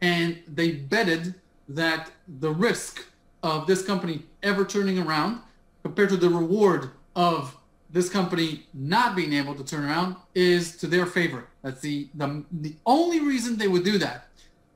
[0.00, 1.34] and they betted
[1.68, 3.06] that the risk
[3.42, 5.40] of this company ever turning around
[5.82, 7.56] compared to the reward of
[7.94, 11.46] this company not being able to turn around is to their favor.
[11.62, 14.26] That's the, the, the only reason they would do that.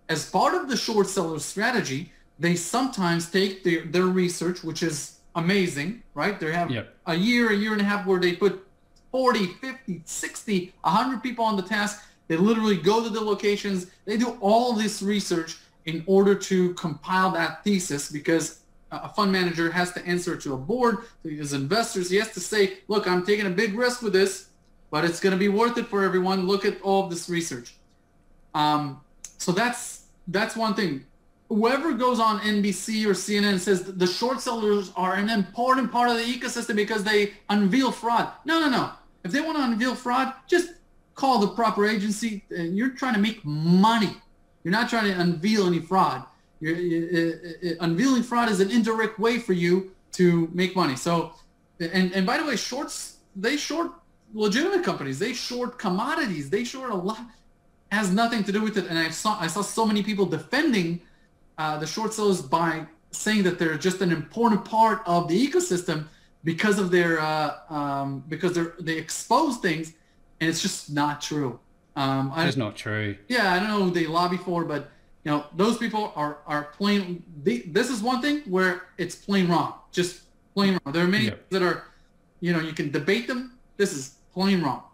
[0.08, 5.18] As part of the short seller strategy, they sometimes take their, their research, which is
[5.34, 6.38] amazing, right?
[6.38, 6.94] They have yep.
[7.06, 8.64] a year, a year and a half where they put
[9.10, 12.04] 40, 50, 60, 100 people on the task.
[12.28, 13.88] They literally go to the locations.
[14.04, 19.70] They do all this research in order to compile that thesis because a fund manager
[19.70, 22.10] has to answer to a board, to his investors.
[22.10, 24.48] He has to say, look, I'm taking a big risk with this,
[24.90, 26.46] but it's going to be worth it for everyone.
[26.46, 27.74] Look at all of this research.
[28.54, 29.00] Um,
[29.36, 31.04] so that's that's one thing.
[31.48, 36.10] Whoever goes on NBC or CNN and says the short sellers are an important part
[36.10, 38.30] of the ecosystem because they unveil fraud.
[38.44, 38.90] No, no, no.
[39.24, 40.74] If they want to unveil fraud, just
[41.14, 42.44] call the proper agency.
[42.50, 44.16] And you're trying to make money.
[44.62, 46.24] You're not trying to unveil any fraud.
[46.60, 50.96] You're, unveiling fraud is an indirect way for you to make money.
[50.96, 51.32] So,
[51.80, 53.92] and and by the way, shorts they short
[54.34, 55.18] legitimate companies.
[55.18, 56.50] They short commodities.
[56.50, 57.20] They short a lot.
[57.92, 58.86] Has nothing to do with it.
[58.88, 61.00] And I saw I saw so many people defending
[61.56, 66.06] uh, the short sellers by saying that they're just an important part of the ecosystem
[66.44, 69.92] because of their uh, um, because they they expose things,
[70.40, 71.58] and it's just not true.
[71.96, 73.16] Um, it's not true.
[73.28, 74.90] Yeah, I don't know who they lobby for, but
[75.28, 77.22] you know those people are are plain.
[77.42, 80.22] They, this is one thing where it's plain wrong, just
[80.54, 80.94] plain wrong.
[80.94, 81.50] There are many yep.
[81.50, 81.84] that are,
[82.40, 83.58] you know, you can debate them.
[83.76, 84.84] This is plain wrong.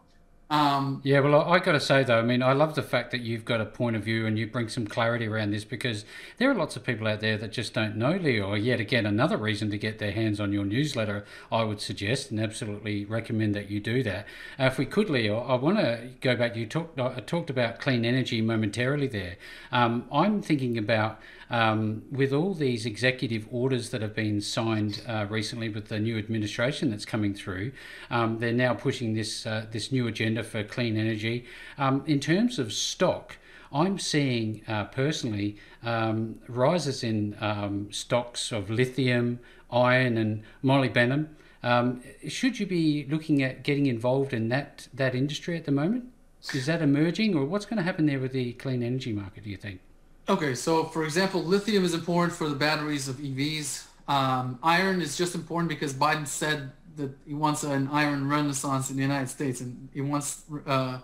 [0.55, 3.23] Um, yeah, well, I, got to say though, I mean, I love the fact that
[3.23, 6.05] you've got a point of view and you bring some clarity around this because
[6.39, 8.63] there are lots of people out there that just don't know Lior.
[8.63, 12.39] Yet again, another reason to get their hands on your newsletter, I would suggest and
[12.39, 14.27] absolutely recommend that you do that.
[14.57, 16.55] Uh, if we could, Lior, I want to go back.
[16.55, 19.37] You talked uh, talked about clean energy momentarily there.
[19.73, 21.19] Um, I'm thinking about
[21.51, 26.19] um, with all these executive orders that have been signed uh, recently with the new
[26.19, 27.73] administration that's coming through,
[28.11, 31.45] um, they're now pushing this uh, this new agenda for clean energy.
[31.79, 33.37] Um, in terms of stock,
[33.73, 41.29] I'm seeing uh, personally um, rises in um, stocks of lithium, iron, and molybdenum.
[41.63, 46.05] Um, should you be looking at getting involved in that that industry at the moment?
[46.53, 49.45] Is that emerging, or what's going to happen there with the clean energy market?
[49.45, 49.81] Do you think?
[50.27, 53.85] Okay, so for example, lithium is important for the batteries of EVs.
[54.09, 58.97] Um, iron is just important because Biden said that he wants an iron renaissance in
[58.97, 61.01] the United States, and he wants uh,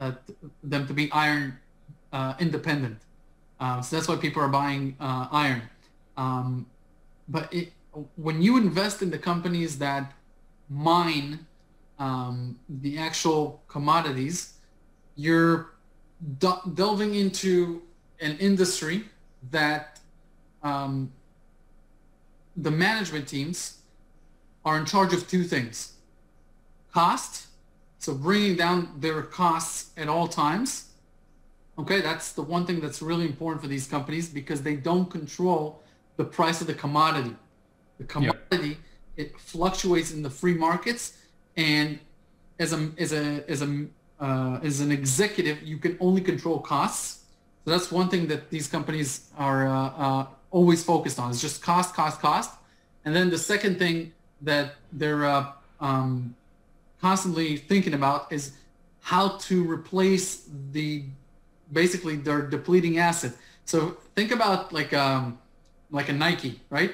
[0.00, 0.12] uh,
[0.62, 1.58] them to be iron
[2.12, 2.98] uh, independent.
[3.60, 5.62] Uh, so that's why people are buying uh, iron.
[6.16, 6.66] Um,
[7.28, 7.72] but it,
[8.16, 10.12] when you invest in the companies that
[10.70, 11.46] mine
[11.98, 14.54] um, the actual commodities,
[15.16, 15.74] you're
[16.74, 17.82] delving into
[18.24, 19.04] an industry
[19.50, 20.00] that
[20.62, 21.12] um,
[22.56, 23.78] the management teams
[24.64, 25.92] are in charge of two things.
[26.92, 27.48] Cost
[28.04, 30.90] so bringing down their costs at all times.
[31.78, 35.82] Okay that's the one thing that's really important for these companies because they don't control
[36.16, 37.34] the price of the commodity.
[37.98, 38.78] The commodity yep.
[39.16, 41.18] it fluctuates in the free markets
[41.56, 41.98] and
[42.58, 43.86] as a as a as a
[44.20, 47.23] uh, as an executive you can only control costs
[47.64, 51.62] so that's one thing that these companies are uh, uh, always focused on is just
[51.62, 52.50] cost, cost, cost.
[53.04, 54.12] And then the second thing
[54.42, 56.34] that they're uh, um,
[57.00, 58.52] constantly thinking about is
[59.00, 61.04] how to replace the
[61.72, 63.32] basically their depleting asset.
[63.64, 65.38] So think about like um,
[65.90, 66.92] like a Nike, right?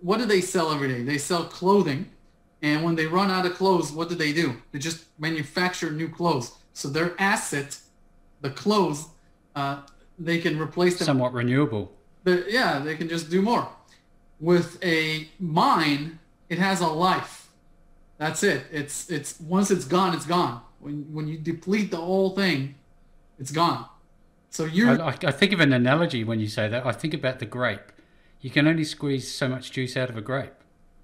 [0.00, 1.02] What do they sell every day?
[1.02, 2.08] They sell clothing,
[2.62, 4.56] and when they run out of clothes, what do they do?
[4.70, 6.52] They just manufacture new clothes.
[6.72, 7.78] So their asset,
[8.40, 9.06] the clothes,
[9.56, 9.80] uh,
[10.18, 11.06] they can replace them.
[11.06, 11.92] Somewhat renewable.
[12.22, 13.68] But yeah, they can just do more.
[14.38, 17.48] With a mine, it has a life.
[18.18, 18.64] That's it.
[18.70, 20.60] It's it's once it's gone, it's gone.
[20.80, 22.74] When when you deplete the whole thing,
[23.38, 23.86] it's gone.
[24.50, 26.86] So you I, I think of an analogy when you say that.
[26.86, 27.92] I think about the grape.
[28.40, 30.52] You can only squeeze so much juice out of a grape.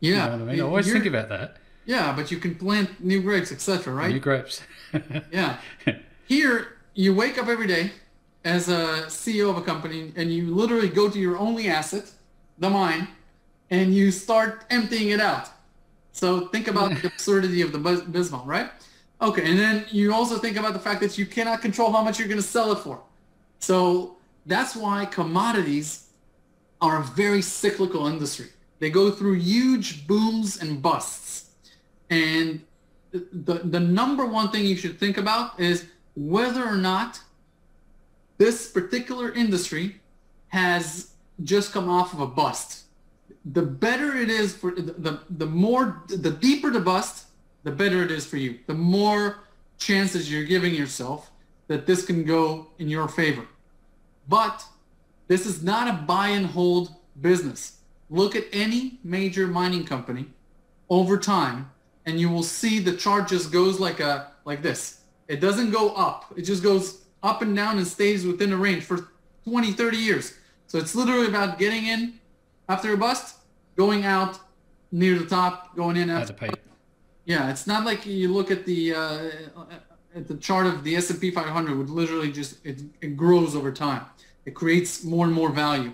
[0.00, 0.60] Yeah, you know I, mean?
[0.60, 1.56] I always think about that.
[1.86, 3.92] Yeah, but you can plant new grapes, etc.
[3.92, 4.12] Right?
[4.12, 4.62] New grapes.
[5.32, 5.56] yeah.
[6.26, 7.92] Here, you wake up every day
[8.44, 12.10] as a CEO of a company, and you literally go to your only asset,
[12.58, 13.08] the mine,
[13.70, 15.48] and you start emptying it out.
[16.12, 18.70] So think about the absurdity of the Bismol, right?
[19.20, 22.18] Okay, and then you also think about the fact that you cannot control how much
[22.18, 23.00] you're going to sell it for.
[23.60, 24.16] So
[24.46, 26.08] that's why commodities
[26.80, 28.48] are a very cyclical industry.
[28.80, 31.50] They go through huge booms and busts.
[32.10, 32.62] And
[33.12, 35.86] the, the number one thing you should think about is
[36.16, 37.20] whether or not
[38.42, 40.00] this particular industry
[40.48, 41.12] has
[41.44, 42.86] just come off of a bust.
[43.44, 47.26] The better it is for the, the, the more, the deeper the bust,
[47.62, 48.58] the better it is for you.
[48.66, 49.44] The more
[49.78, 51.30] chances you're giving yourself
[51.68, 53.46] that this can go in your favor.
[54.28, 54.64] But
[55.28, 57.78] this is not a buy and hold business.
[58.10, 60.26] Look at any major mining company
[60.90, 61.70] over time
[62.06, 65.02] and you will see the chart just goes like a like this.
[65.28, 66.34] It doesn't go up.
[66.36, 69.10] It just goes up and down and stays within a range for
[69.44, 70.34] 20, 30 years.
[70.66, 72.14] So it's literally about getting in
[72.68, 73.36] after a bust,
[73.76, 74.38] going out
[74.90, 76.34] near the top, going in after.
[77.24, 79.30] Yeah, it's not like you look at the uh,
[80.14, 84.04] at the chart of the S&P 500, would literally just it, it grows over time.
[84.44, 85.92] It creates more and more value.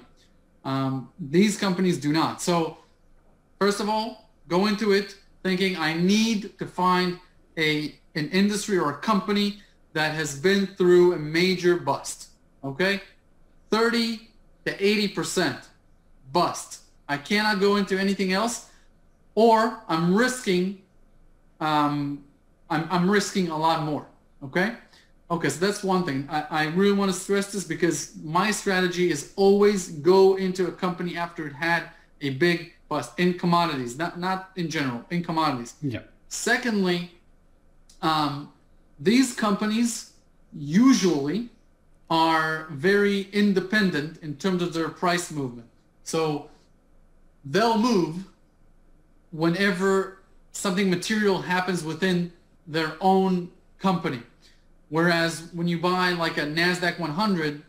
[0.64, 2.40] Um, these companies do not.
[2.40, 2.78] So
[3.60, 7.18] first of all, go into it thinking I need to find
[7.56, 9.60] a an industry or a company
[9.98, 12.28] that has been through a major bust.
[12.62, 13.00] Okay,
[13.70, 14.28] 30
[14.64, 15.58] to 80 percent
[16.32, 16.82] bust.
[17.08, 18.70] I cannot go into anything else,
[19.34, 20.82] or I'm risking.
[21.58, 22.24] Um,
[22.70, 24.06] I'm, I'm risking a lot more.
[24.44, 24.76] Okay.
[25.30, 26.26] Okay, so that's one thing.
[26.30, 30.72] I, I really want to stress this because my strategy is always go into a
[30.72, 31.90] company after it had
[32.20, 35.74] a big bust in commodities, not not in general, in commodities.
[35.82, 36.02] Yeah.
[36.28, 37.10] Secondly,
[38.00, 38.52] um,
[38.98, 40.12] these companies
[40.52, 41.48] usually
[42.10, 45.68] are very independent in terms of their price movement.
[46.04, 46.48] So
[47.44, 48.24] they'll move
[49.30, 50.18] whenever
[50.52, 52.32] something material happens within
[52.66, 54.22] their own company.
[54.88, 57.62] Whereas when you buy like a NASDAQ 100,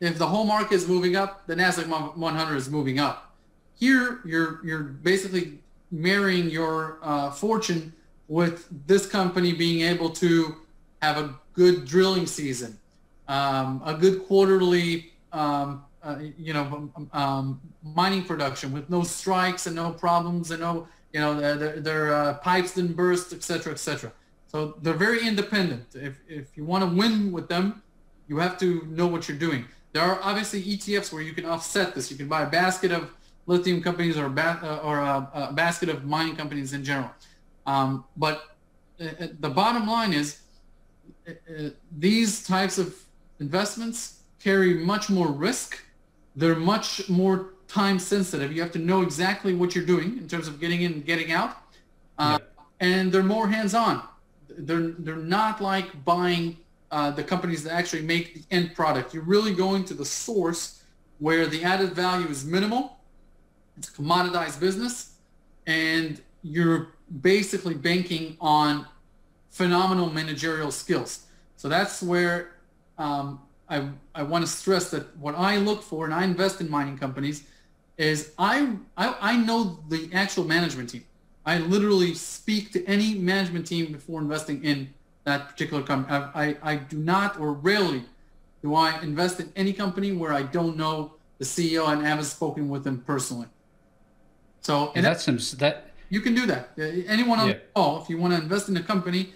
[0.00, 3.34] if the whole market is moving up, the NASDAQ 100 is moving up.
[3.74, 5.58] Here, you're, you're basically
[5.90, 7.92] marrying your uh, fortune
[8.28, 10.56] with this company being able to
[11.02, 12.78] have a good drilling season,
[13.28, 19.66] um, a good quarterly, um, uh, you know, um, um mining production with no strikes
[19.66, 23.72] and no problems and no, you know, their, their uh, pipes didn't burst, et cetera,
[23.72, 24.12] et cetera.
[24.46, 25.86] So they're very independent.
[25.94, 27.82] If, if you want to win with them,
[28.28, 29.64] you have to know what you're doing.
[29.92, 32.10] There are obviously ETFs where you can offset this.
[32.10, 33.10] You can buy a basket of
[33.46, 37.10] lithium companies or, ba- uh, or a, a, basket of mining companies in general.
[37.66, 38.56] Um, but
[39.00, 40.42] uh, uh the bottom line is
[41.98, 42.94] these types of
[43.40, 45.82] investments carry much more risk.
[46.36, 48.52] They're much more time sensitive.
[48.52, 51.32] You have to know exactly what you're doing in terms of getting in and getting
[51.32, 51.56] out.
[52.18, 52.46] Uh, yeah.
[52.80, 54.02] And they're more hands-on
[54.58, 56.56] they're they're not like buying
[56.90, 59.14] uh, the companies that actually make the end product.
[59.14, 60.82] You're really going to the source
[61.18, 62.98] where the added value is minimal.
[63.76, 65.14] It's a commoditized business,
[65.66, 66.88] and you're
[67.20, 68.86] basically banking on
[69.52, 71.26] phenomenal managerial skills.
[71.56, 72.56] So that's where
[72.98, 76.68] um, I, I want to stress that what I look for and I invest in
[76.68, 77.44] mining companies
[77.98, 81.04] is I, I, I know the actual management team.
[81.44, 84.92] I literally speak to any management team before investing in
[85.24, 86.16] that particular company.
[86.16, 88.04] I, I, I, do not or rarely
[88.62, 92.68] do I invest in any company where I don't know the CEO and haven't spoken
[92.68, 93.48] with them personally.
[94.62, 96.70] So and that's some that you can do that.
[96.78, 97.54] Uh, anyone on yeah.
[97.54, 99.32] the call, if you want to invest in a company,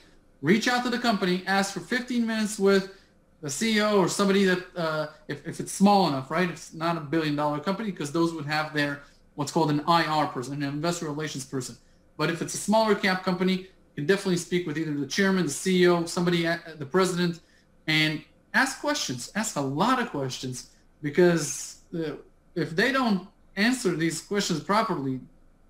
[0.47, 2.95] reach out to the company, ask for 15 minutes with
[3.43, 6.49] the CEO or somebody that uh, if, if it's small enough, right?
[6.49, 9.03] It's not a billion dollar company because those would have their
[9.35, 11.77] what's called an IR person, an investor relations person.
[12.17, 15.47] But if it's a smaller cap company, you can definitely speak with either the chairman,
[15.47, 16.43] the CEO, somebody,
[16.79, 17.41] the president,
[17.89, 18.23] and
[18.55, 19.33] ask questions.
[19.35, 20.71] Ask a lot of questions
[21.03, 22.13] because uh,
[22.55, 23.27] if they don't
[23.57, 25.19] answer these questions properly,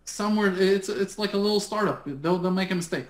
[0.04, 2.02] somewhere it's it's like a little startup.
[2.04, 3.06] They'll they'll make a mistake.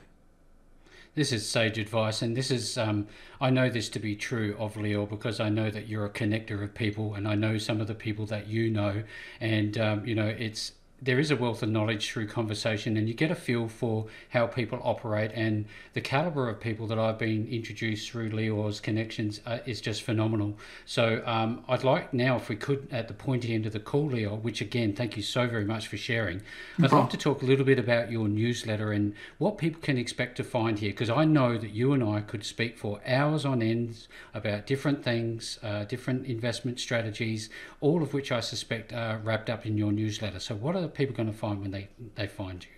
[1.17, 3.07] This is sage advice, and this is um,
[3.41, 6.63] I know this to be true of Lior because I know that you're a connector
[6.63, 9.03] of people, and I know some of the people that you know,
[9.41, 13.15] and um, you know it's there is a wealth of knowledge through conversation, and you
[13.15, 15.31] get a feel for how people operate.
[15.35, 20.03] And the caliber of people that I've been introduced through Lior's connections uh, is just
[20.03, 20.57] phenomenal.
[20.87, 24.11] So um, I'd like now, if we could, at the pointy end of the call,
[24.11, 26.41] Lior, which again, thank you so very much for sharing.
[26.83, 30.37] I'd like to talk a little bit about your newsletter and what people can expect
[30.39, 33.61] to find here, because I know that you and I could speak for hours on
[33.61, 37.51] ends about different things, uh, different investment strategies,
[37.83, 40.41] all of which I suspect are wrapped up in your newsletter.
[40.41, 42.71] So, what are are people going to find when they, they find you?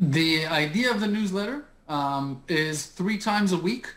[0.00, 3.94] The idea of the newsletter um, is three times a week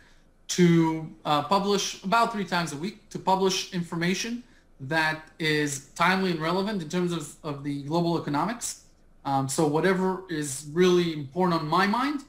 [0.50, 4.44] to uh, publish, about three times a week, to publish information
[4.82, 8.84] that is timely and relevant in terms of, of the global economics.
[9.24, 12.24] Um, so whatever is really important on my mind,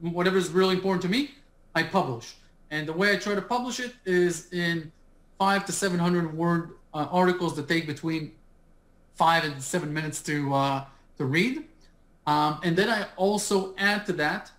[0.00, 1.32] whatever is really important to me,
[1.74, 2.36] I publish.
[2.70, 4.90] And the way I try to publish it is in
[5.38, 8.32] five to 700 word uh, articles that take between
[9.14, 10.84] five and seven minutes to uh,
[11.18, 11.64] to read.
[12.26, 14.50] Um, and then I also add to that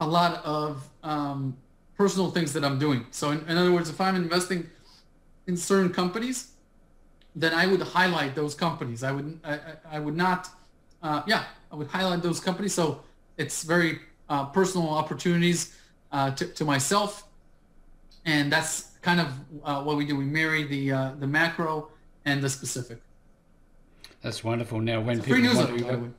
[0.00, 1.56] a lot of um,
[1.96, 3.06] personal things that I'm doing.
[3.10, 4.68] So in, in, other words, if I'm investing
[5.46, 6.52] in certain companies,
[7.34, 9.02] then I would highlight those companies.
[9.02, 9.58] I would I,
[9.90, 10.48] I would not,
[11.02, 12.74] uh, yeah, I would highlight those companies.
[12.74, 13.02] So
[13.36, 15.76] it's very uh, personal opportunities
[16.12, 17.24] uh, to, to myself,
[18.24, 19.28] and that's kind of
[19.64, 20.16] uh, what we do.
[20.16, 21.88] We marry the uh, the macro
[22.24, 23.00] and the specific.
[24.24, 24.80] That's wonderful.
[24.80, 26.14] Now, when it's people want to,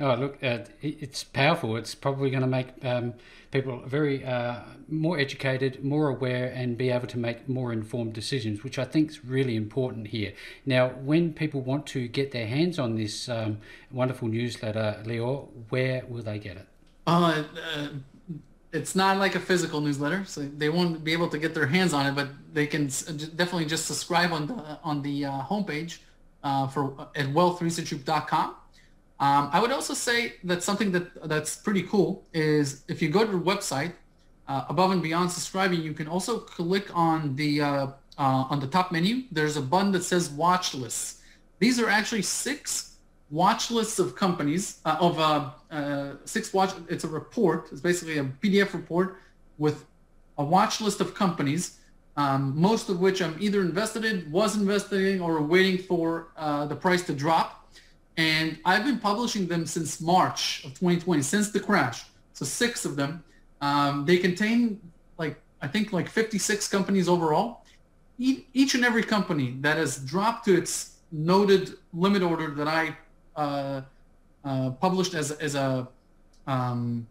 [0.00, 1.74] oh look, uh, it's powerful.
[1.78, 3.14] It's probably going to make um,
[3.50, 4.56] people very uh,
[4.88, 9.08] more educated, more aware, and be able to make more informed decisions, which I think
[9.08, 10.34] is really important here.
[10.66, 13.56] Now, when people want to get their hands on this um,
[13.90, 16.66] wonderful newsletter, Lior, where will they get it?
[17.06, 17.88] Uh, uh,
[18.74, 21.94] it's not like a physical newsletter, so they won't be able to get their hands
[21.94, 22.88] on it, but they can
[23.34, 26.00] definitely just subscribe on the on the uh, homepage
[26.42, 28.56] uh, for at wealthresearchgroup.com.
[29.20, 33.24] Um, I would also say that something that that's pretty cool is if you go
[33.24, 33.92] to the website,
[34.48, 37.86] uh, above and beyond subscribing, you can also click on the uh,
[38.18, 39.24] uh, on the top menu.
[39.30, 41.20] There's a button that says watch lists.
[41.58, 42.96] These are actually six
[43.30, 46.70] watch lists of companies uh, of six watch.
[46.88, 47.68] It's a report.
[47.70, 49.18] It's basically a PDF report
[49.58, 49.84] with
[50.38, 51.79] a watch list of companies
[52.20, 56.66] um, most of which I'm either invested in, was invested in, or waiting for uh,
[56.66, 57.48] the price to drop.
[58.16, 62.04] And I've been publishing them since March of 2020, since the crash.
[62.34, 63.24] So six of them.
[63.62, 64.80] Um, they contain
[65.18, 67.64] like I think like 56 companies overall.
[68.18, 72.96] E- each and every company that has dropped to its noted limit order that I
[73.36, 73.82] uh,
[74.44, 75.88] uh, published as as a
[76.46, 77.06] um,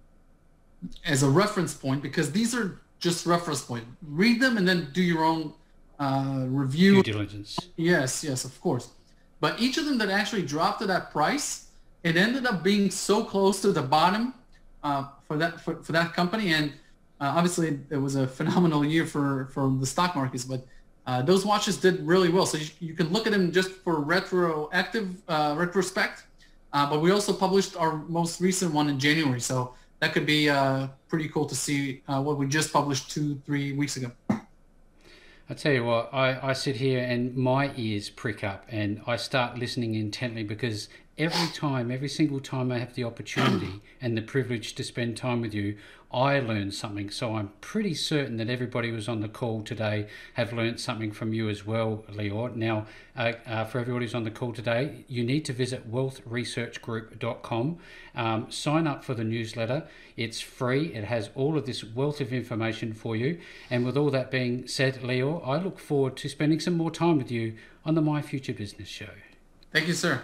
[1.05, 3.85] as a reference point because these are just reference point.
[4.01, 5.53] Read them and then do your own
[5.99, 7.01] uh, review.
[7.03, 7.57] Due diligence.
[7.75, 8.89] Yes, yes, of course.
[9.39, 11.67] But each of them that actually dropped to that price,
[12.03, 14.33] it ended up being so close to the bottom
[14.83, 16.53] uh, for that for, for that company.
[16.53, 16.71] And
[17.21, 20.43] uh, obviously, it was a phenomenal year for for the stock markets.
[20.43, 20.65] But
[21.05, 22.45] uh, those watches did really well.
[22.45, 26.23] So you, you, can look at them just for retroactive uh, retrospect.
[26.71, 29.41] Uh, but we also published our most recent one in January.
[29.41, 33.41] So that could be uh, pretty cool to see uh, what we just published two,
[33.45, 34.11] three weeks ago.
[35.51, 39.15] I tell you what, I, I sit here and my ears prick up and I
[39.15, 40.89] start listening intently because
[41.19, 45.41] every time, every single time I have the opportunity and the privilege to spend time
[45.41, 45.75] with you,
[46.11, 47.11] I learn something.
[47.11, 51.33] So I'm pretty certain that everybody who's on the call today have learned something from
[51.33, 52.55] you as well, Lior.
[52.55, 57.77] Now, uh, uh, for everybody who's on the call today, you need to visit wealthresearchgroup.com,
[58.15, 59.87] um, sign up for the newsletter.
[60.17, 60.93] It's free.
[60.95, 63.39] It has all of this wealth of information for you.
[63.69, 67.17] And with all that being said, Lior, I look forward to spending some more time
[67.17, 67.55] with you
[67.85, 69.09] on the My Future Business Show.
[69.71, 70.23] Thank you, sir.